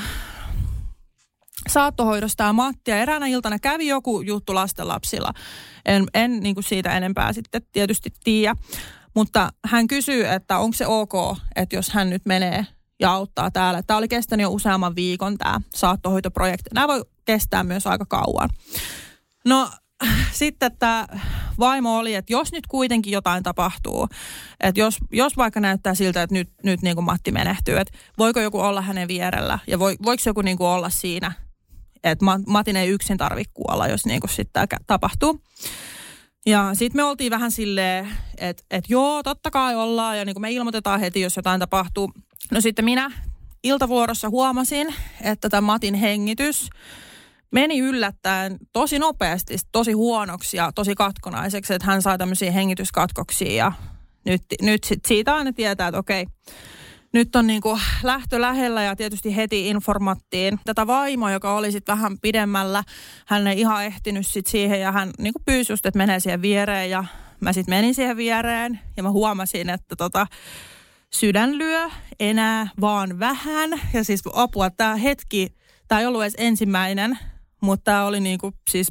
[1.69, 5.33] saattohoidosta ja Matti ja eräänä iltana kävi joku juttu lastenlapsilla.
[5.85, 8.55] En, en niin kuin siitä enempää sitten tietysti tiedä.
[9.15, 11.13] Mutta hän kysyy, että onko se ok,
[11.55, 12.65] että jos hän nyt menee
[12.99, 13.83] ja auttaa täällä.
[13.83, 16.69] Tämä oli kestänyt jo useamman viikon tämä saattohoitoprojekti.
[16.73, 18.49] Nämä voi kestää myös aika kauan.
[19.45, 19.69] No
[20.31, 21.07] sitten tämä
[21.59, 24.07] vaimo oli, että jos nyt kuitenkin jotain tapahtuu,
[24.59, 28.39] että jos, jos vaikka näyttää siltä, että nyt, nyt niin kuin Matti menehtyy, että voiko
[28.39, 31.31] joku olla hänen vierellä ja voi, voiko joku niin kuin olla siinä,
[32.03, 35.41] että Matin ei yksin tarvitse kuolla, jos niin kuin sitten tämä tapahtuu.
[36.45, 40.51] Ja sitten me oltiin vähän silleen, että et joo, totta kai ollaan ja niin me
[40.51, 42.11] ilmoitetaan heti, jos jotain tapahtuu.
[42.51, 43.11] No sitten minä
[43.63, 46.69] iltavuorossa huomasin, että tämä Matin hengitys
[47.51, 53.71] meni yllättäen tosi nopeasti, tosi huonoksi ja tosi katkonaiseksi, että hän sai tämmöisiä hengityskatkoksia ja
[54.25, 56.25] nyt, nyt sit siitä aina tietää, että okei,
[57.15, 61.95] nyt on niin kuin lähtö lähellä ja tietysti heti informattiin tätä vaimoa, joka oli sitten
[61.95, 62.83] vähän pidemmällä.
[63.27, 66.41] Hän ei ihan ehtinyt sit siihen ja hän niin kuin pyysi just, että menee siihen
[66.41, 67.05] viereen ja
[67.41, 70.27] mä sitten menin siihen viereen ja mä huomasin, että tota,
[71.13, 71.89] sydän lyö
[72.19, 73.69] enää vaan vähän.
[73.93, 75.47] Ja siis apua, tämä hetki,
[75.87, 77.19] tämä ei ollut edes ensimmäinen,
[77.61, 78.87] mutta tämä oli niinku siis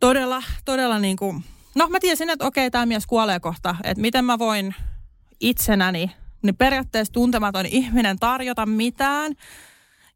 [0.00, 1.34] todella, todella niinku,
[1.74, 4.74] no mä tiesin, että okei, tämä mies kuolee kohta, että miten mä voin
[5.40, 6.10] itsenäni,
[6.44, 9.32] niin periaatteessa tuntematon ihminen tarjota mitään.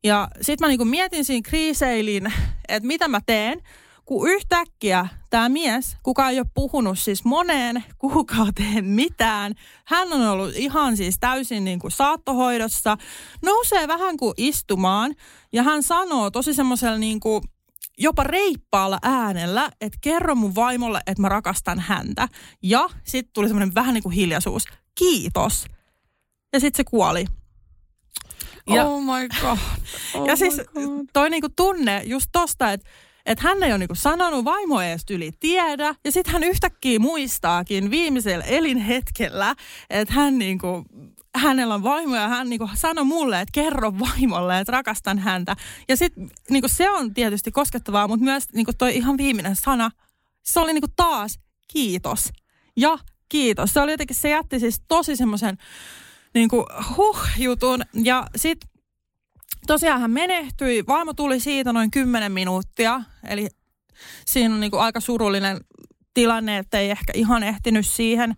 [0.05, 2.33] Ja sitten mä niinku mietin siinä kriiseilin,
[2.69, 3.63] että mitä mä teen,
[4.05, 9.55] kun yhtäkkiä tämä mies, kuka ei ole puhunut siis moneen kuukauteen mitään,
[9.85, 12.97] hän on ollut ihan siis täysin niin kuin saattohoidossa,
[13.43, 15.15] nousee vähän kuin istumaan
[15.53, 17.43] ja hän sanoo tosi semmoisella niin kuin
[17.99, 22.29] jopa reippaalla äänellä, että kerro mun vaimolle, että mä rakastan häntä.
[22.63, 24.65] Ja sitten tuli semmoinen vähän niin kuin hiljaisuus.
[24.95, 25.67] Kiitos.
[26.53, 27.27] Ja sitten se kuoli.
[28.71, 29.59] Ja, oh my god.
[30.15, 31.07] Oh ja siis god.
[31.13, 32.91] toi niinku tunne just tosta, että
[33.29, 35.95] että hän ei ole niinku sanonut, vaimo ei edes yli tiedä.
[36.05, 39.55] Ja sitten hän yhtäkkiä muistaakin viimeisellä elinhetkellä,
[39.91, 40.85] että hän niinku,
[41.35, 45.57] hänellä on vaimo ja hän niinku sanoi mulle, että kerro vaimolle, että rakastan häntä.
[45.89, 49.91] Ja sitten niinku se on tietysti koskettavaa, mutta myös niinku toi ihan viimeinen sana,
[50.43, 51.39] se oli niinku taas
[51.73, 52.29] kiitos.
[52.77, 53.71] Ja kiitos.
[53.73, 55.59] Se oli jotenkin, se jätti siis tosi semmoisen
[56.39, 56.67] niinku
[56.97, 57.83] huh-jutun.
[57.95, 58.71] Ja sitten
[59.67, 60.85] tosiaan hän menehtyi.
[60.87, 63.03] Vaimo tuli siitä noin 10 minuuttia.
[63.29, 63.49] Eli
[64.27, 65.61] siinä on niin kuin aika surullinen
[66.15, 68.37] tilanne, että ei ehkä ihan ehtinyt siihen.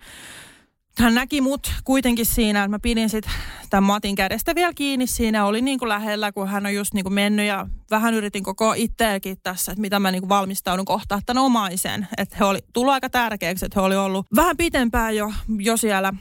[0.98, 3.32] Hän näki mut kuitenkin siinä, että mä pidin sitten
[3.70, 5.44] tämän Matin kädestä vielä kiinni siinä.
[5.44, 8.74] Oli niin kuin lähellä, kun hän on just niin kuin mennyt ja vähän yritin koko
[8.76, 12.09] itseäkin tässä, että mitä mä niin kuin valmistaudun kohtaa tämän omaisen.
[12.16, 16.12] Että he oli tullut aika tärkeäksi, että he oli ollut vähän pitempään jo, jo siellä,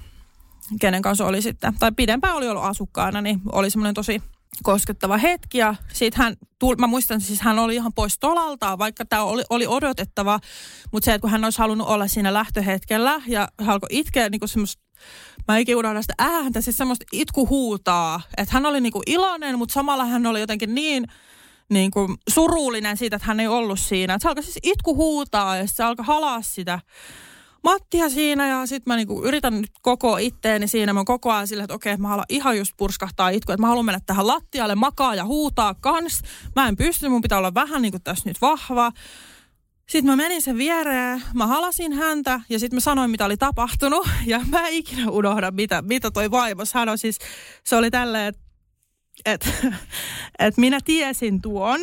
[0.82, 4.22] kenen kanssa oli sitten, tai pidempään oli ollut asukkaana, niin oli semmoinen tosi
[4.63, 5.57] koskettava hetki.
[5.57, 9.43] Ja sit hän, tuli, mä muistan, siis hän oli ihan pois tolaltaan, vaikka tämä oli,
[9.49, 10.39] oli odotettava.
[10.91, 14.39] Mutta se, että kun hän olisi halunnut olla siinä lähtöhetkellä ja hän alkoi itkeä niin
[14.39, 14.89] kuin semmoista
[15.47, 18.22] Mä ikinä unohdan sitä ääntä, siis semmoista itku huutaa.
[18.38, 21.05] Että hän oli niinku iloinen, mutta samalla hän oli jotenkin niin
[21.70, 24.13] niinku surullinen siitä, että hän ei ollut siinä.
[24.13, 26.80] Että se alkoi siis itku huutaa ja se alkoi halaa sitä
[27.64, 30.93] Mattia siinä ja sitten mä niinku yritän nyt koko itteeni siinä.
[30.93, 33.86] Mä koko ajan silleen, että okei, mä haluan ihan just purskahtaa itku, että mä haluan
[33.86, 36.22] mennä tähän lattialle, makaa ja huutaa kans.
[36.55, 38.91] Mä en pysty, mun pitää olla vähän niinku tässä nyt vahva.
[39.89, 44.07] Sitten mä menin sen viereen, mä halasin häntä ja sitten mä sanoin, mitä oli tapahtunut.
[44.26, 46.97] Ja mä en ikinä unohda, mitä, mitä toi vaimo sanoi.
[46.97, 47.20] Siis
[47.64, 48.41] se oli tälleen, että
[49.26, 49.49] et,
[50.39, 51.80] et minä tiesin tuon,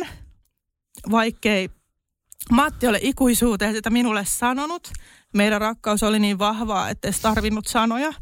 [1.11, 1.69] vaikkei
[2.51, 4.91] Matti ole ikuisuuteen sitä minulle sanonut
[5.37, 8.07] meidän rakkaus oli niin vahvaa, että edes tarvinnut sanoja.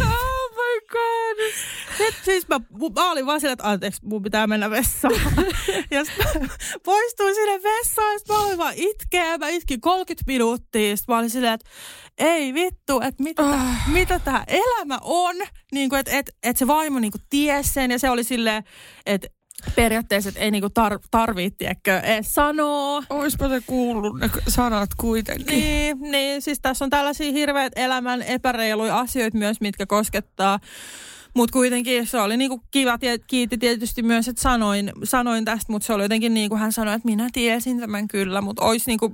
[0.00, 1.52] oh my god.
[1.98, 2.60] Sitten siis mä,
[2.94, 5.14] mä olin vaan silleen, että anteeksi, mun pitää mennä vessaan.
[5.90, 6.50] ja sitten
[6.84, 10.96] poistuin sinne vessaan, ja mä olin vaan itkeä, mä itkin 30 minuuttia.
[10.96, 11.70] Sitten mä olin silleen, että
[12.18, 13.58] ei vittu, että mitä, oh.
[13.92, 15.36] mitä tämä elämä on.
[15.72, 18.64] Niin kuin, että et, et se vaimo niin kuin tiesi sen, ja se oli silleen,
[19.06, 19.28] että
[19.76, 23.02] periaatteessa ei niinku tar- tarvitse, edes sanoa.
[23.10, 25.46] Oispa se kuullut ne sanat kuitenkin.
[25.46, 30.60] Niin, niin, siis tässä on tällaisia hirveät elämän epäreiluja asioita myös, mitkä koskettaa.
[31.34, 35.92] Mutta kuitenkin se oli niinku kiva, kiitti tietysti myös, että sanoin, sanoin tästä, mutta se
[35.92, 39.12] oli jotenkin niin kuin hän sanoi, että minä tiesin tämän kyllä, mutta olisi niinku,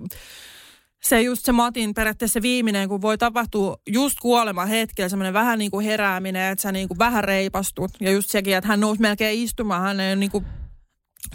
[1.08, 5.70] se just se Matin periaatteessa viimeinen, kun voi tapahtua just kuolema hetkellä semmoinen vähän niin
[5.70, 7.90] kuin herääminen, että sä niin kuin vähän reipastut.
[8.00, 10.46] Ja just sekin, että hän nousi melkein istumaan, hän ei niin kuin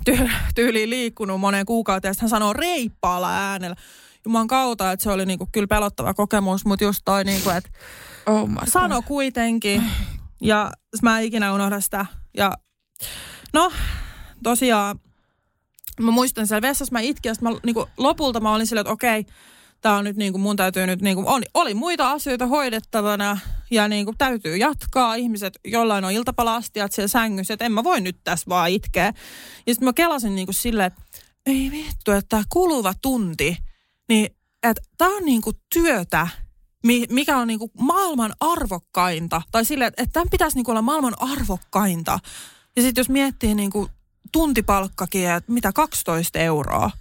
[0.10, 2.16] ty- tyyliin liikkunut moneen kuukauteen.
[2.20, 3.76] Hän sanoo reippaalla äänellä.
[4.26, 7.58] Jumalan kautta, että se oli niin kuin kyllä pelottava kokemus, mutta just toi niin kuin,
[7.58, 7.70] että
[8.26, 9.84] oh sano kuitenkin.
[10.42, 12.06] Ja mä en ikinä unohda sitä.
[12.38, 12.52] Ja
[13.54, 13.72] no,
[14.44, 15.00] tosiaan,
[16.02, 18.94] mä muistan siellä vessassa, mä itkin, ja mä, niin kuin, lopulta mä olin silleen, että
[18.94, 19.34] okei, okay,
[19.82, 23.38] tämä on nyt niin kuin mun täytyy nyt, niin kuin, oli, oli muita asioita hoidettavana
[23.72, 25.16] ja niin kuin täytyy jatkaa.
[25.16, 29.14] Ihmiset, jollain on iltapalastiat siellä sängyssä, että en mä voi nyt tässä vaan itkeä.
[29.68, 31.02] Ja sitten mä kelasin niin kuin silleen, että
[31.46, 33.58] ei vittu, että tämä kuluva tunti,
[34.10, 34.30] niin
[34.64, 36.28] että tämä on niinku työtä,
[37.10, 39.42] mikä on niinku maailman arvokkainta.
[39.52, 42.20] Tai silleen, että, tämän pitäisi niinku olla maailman arvokkainta.
[42.76, 43.90] Ja sitten jos miettii niinku
[44.32, 46.92] tuntipalkkakin, että mitä 12 euroa.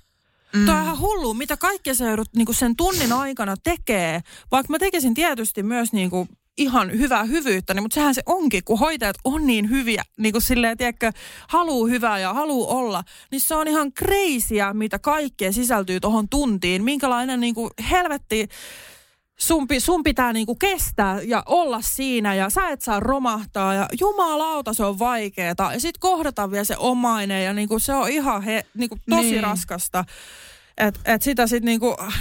[0.55, 0.67] Mm.
[0.67, 4.21] Tuo on ihan hullu, mitä kaikkea sä joudut niinku sen tunnin aikana tekee.
[4.53, 6.29] Vaikka mä tekisin tietysti myös niinku
[6.59, 10.43] ihan hyvää hyvyyttä, niin, mutta sehän se onkin, kun hoitajat on niin hyviä, niin kuin
[10.43, 11.13] silleen, tiedätkö,
[11.49, 16.85] haluu hyvää ja haluu olla, niin se on ihan kreisiä, mitä kaikkea sisältyy tuohon tuntiin.
[16.85, 18.49] Minkälainen niin kuin helvetti
[19.41, 24.75] sun, sun pitää niinku kestää ja olla siinä ja sä et saa romahtaa ja jumalauta
[24.75, 25.71] se on vaikeeta.
[25.73, 29.43] Ja sit kohdata vielä se omainen ja niinku se on ihan he, niinku tosi niin.
[29.43, 30.05] raskasta.
[30.77, 32.17] Että et sitä sit niinku, okei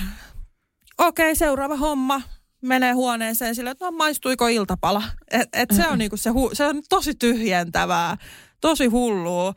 [1.07, 2.21] okay, seuraava homma,
[2.61, 5.03] menee huoneeseen sille, että no maistuiko iltapala.
[5.31, 8.17] Et, et se, on niinku se, hu, se on tosi tyhjentävää,
[8.61, 9.53] tosi hullua.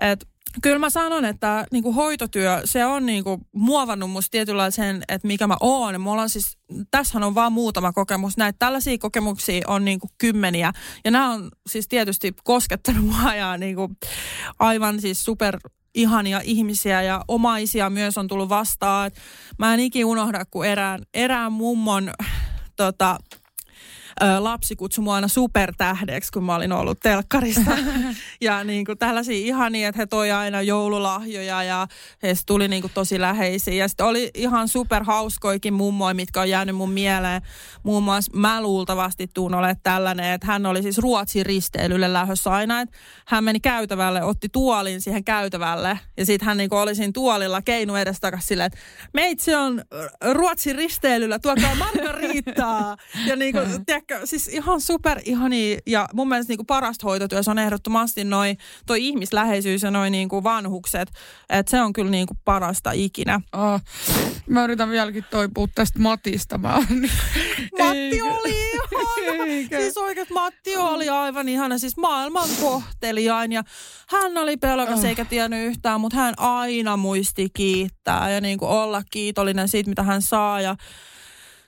[0.00, 0.28] Et
[0.62, 5.56] kyllä mä sanon, että niinku hoitotyö, se on niinku muovannut musta tietynlaisen, että mikä mä
[5.60, 6.00] oon.
[6.00, 6.58] Mulla on siis,
[6.90, 8.36] tässähän on vaan muutama kokemus.
[8.36, 10.72] Näitä tällaisia kokemuksia on niinku kymmeniä.
[11.04, 13.90] Ja nämä on siis tietysti koskettanut mua ja niinku
[14.58, 15.58] aivan siis super
[15.94, 19.10] ihania ihmisiä ja omaisia myös on tullut vastaan.
[19.58, 22.10] Mä en ikinä unohda, kun erään, erään mummon
[22.76, 23.18] tota,
[24.38, 27.70] lapsi kutsui mua aina supertähdeksi, kun mä olin ollut telkkarissa.
[28.40, 31.86] ja niin kuin tällaisia ihania, että he toi aina joululahjoja ja
[32.22, 33.74] he tuli niin kuin tosi läheisiä.
[33.74, 37.42] Ja sitten oli ihan superhauskoikin mummoja, mitkä on jäänyt mun mieleen.
[37.82, 42.80] Muun muassa mä luultavasti tuun ole tällainen, että hän oli siis Ruotsin risteilylle lähdössä aina.
[42.80, 47.12] Että hän meni käytävälle, otti tuolin siihen käytävälle ja sitten hän niin kuin oli siinä
[47.14, 48.78] tuolilla keinu edestakaisin silleen, että
[49.14, 49.82] meitsi on
[50.32, 52.96] Ruotsin risteilyllä, tuokaa margariittaa.
[53.28, 57.58] ja niin kuin, tiedätkö, siis ihan super ihani ja mun mielestä niinku parasta hoitotyössä on
[57.58, 58.56] ehdottomasti noi,
[58.86, 61.10] toi ihmisläheisyys ja noi niinku vanhukset.
[61.48, 63.40] Että se on kyllä niinku parasta ikinä.
[63.52, 63.80] Oh,
[64.46, 66.58] mä yritän vieläkin toipua tästä Matista.
[66.58, 66.82] Mä
[67.78, 69.44] Matti oli ihana.
[69.44, 69.80] Eikä.
[69.80, 71.78] Siis oikein Matti oli aivan ihana.
[71.78, 73.62] Siis maailman kohteliain ja
[74.08, 75.04] hän oli pelokas oh.
[75.04, 80.22] eikä tiennyt yhtään, mutta hän aina muisti kiittää ja niinku olla kiitollinen siitä, mitä hän
[80.22, 80.60] saa.
[80.60, 80.76] Ja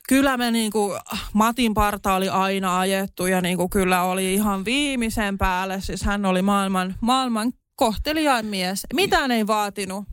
[0.08, 1.00] kyllä me niin kuin,
[1.32, 5.80] Matin parta oli aina ajettu ja niin kuin, kyllä oli ihan viimeisen päälle.
[5.80, 8.86] Siis hän oli maailman, maailman kohteliain mies.
[8.94, 10.04] Mitään ei vaatinut,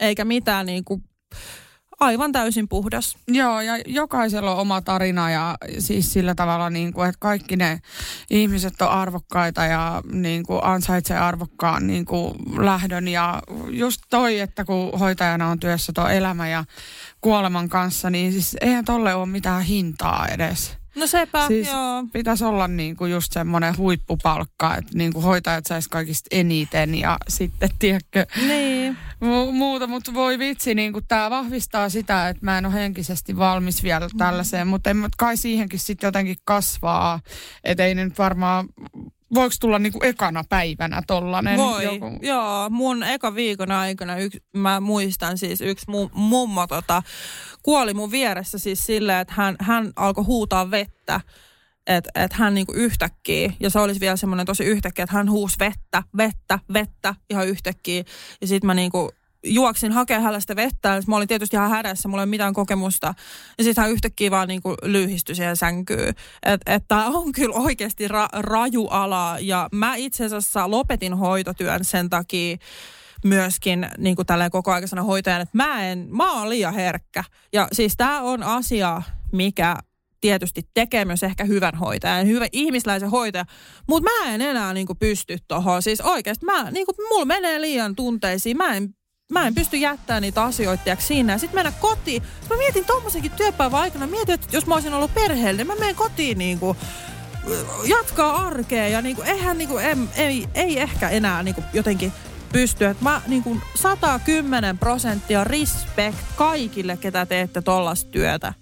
[0.00, 1.02] eikä mitään niin kuin,
[2.00, 3.16] aivan täysin puhdas.
[3.28, 7.80] Joo, ja jokaisella on oma tarina ja siis sillä tavalla, niin kuin, että kaikki ne
[8.30, 13.08] ihmiset on arvokkaita ja niin kuin, ansaitsee arvokkaan niin kuin, lähdön.
[13.08, 16.64] Ja just toi, että kun hoitajana on työssä tuo elämä ja
[17.20, 20.78] kuoleman kanssa, niin siis eihän tolle ole mitään hintaa edes.
[20.94, 22.04] No sepä, siis joo.
[22.12, 28.26] pitäisi olla niinku just semmoinen huippupalkka, että niinku hoitajat sais kaikista eniten ja sitten, tiedätkö,
[28.46, 28.96] niin.
[29.20, 29.86] Mu- muuta.
[29.86, 34.66] Mutta voi vitsi, niinku tämä vahvistaa sitä, että mä en ole henkisesti valmis vielä tällaiseen,
[34.66, 34.70] mm.
[34.70, 37.20] mutta kai siihenkin sitten jotenkin kasvaa.
[37.64, 38.68] Että ei nyt varmaan
[39.34, 41.58] voiko tulla niinku ekana päivänä tollanen?
[41.58, 42.18] Voi, joku...
[42.22, 42.70] joo.
[42.70, 47.02] Mun eka viikon aikana, yks, mä muistan siis yksi mummo tota,
[47.62, 51.20] kuoli mun vieressä siis silleen, että hän, hän alkoi huutaa vettä.
[51.88, 55.56] Että et hän niinku yhtäkkiä, ja se olisi vielä semmoinen tosi yhtäkkiä, että hän huusi
[55.58, 58.04] vettä, vettä, vettä ihan yhtäkkiä.
[58.40, 59.10] Ja sitten mä niinku
[59.44, 61.02] juoksin hakemaan hänellä sitä vettä.
[61.06, 63.14] Mä olin tietysti ihan hädässä, mulla ei mitään kokemusta.
[63.58, 66.14] Ja sitten hän yhtäkkiä vaan niin kuin lyhistyi siihen sänkyyn.
[66.42, 69.36] Että et tämä on kyllä oikeasti ra, raju ala.
[69.40, 72.56] Ja mä itse asiassa lopetin hoitotyön sen takia,
[73.24, 77.24] myöskin niin kuin tälleen koko aikaisena hoitajana, että mä, en, mä oon liian herkkä.
[77.52, 79.76] Ja siis tämä on asia, mikä
[80.20, 83.44] tietysti tekee myös ehkä hyvän hoitajan, hyvä ihmisläisen hoitaja,
[83.88, 85.82] mutta mä en enää niin kuin pysty tuohon.
[85.82, 88.88] Siis oikeasti mä, niin kuin, mulla menee liian tunteisiin, mä en
[89.32, 91.38] mä en pysty jättämään niitä asioita siinä.
[91.38, 92.22] Sitten mennä kotiin.
[92.50, 96.38] Mä mietin tommosenkin työpäivän aikana, mietin, että jos mä olisin ollut perheellinen, mä menen kotiin
[96.38, 96.78] niin kuin,
[97.84, 99.84] jatkaa arkea ja niin kuin, eihän niin kuin,
[100.16, 102.12] ei, ei, ehkä enää niin kuin, jotenkin
[102.52, 102.86] pysty.
[102.86, 108.54] Että mä niin kuin 110 prosenttia respect kaikille, ketä teette tollasta työtä.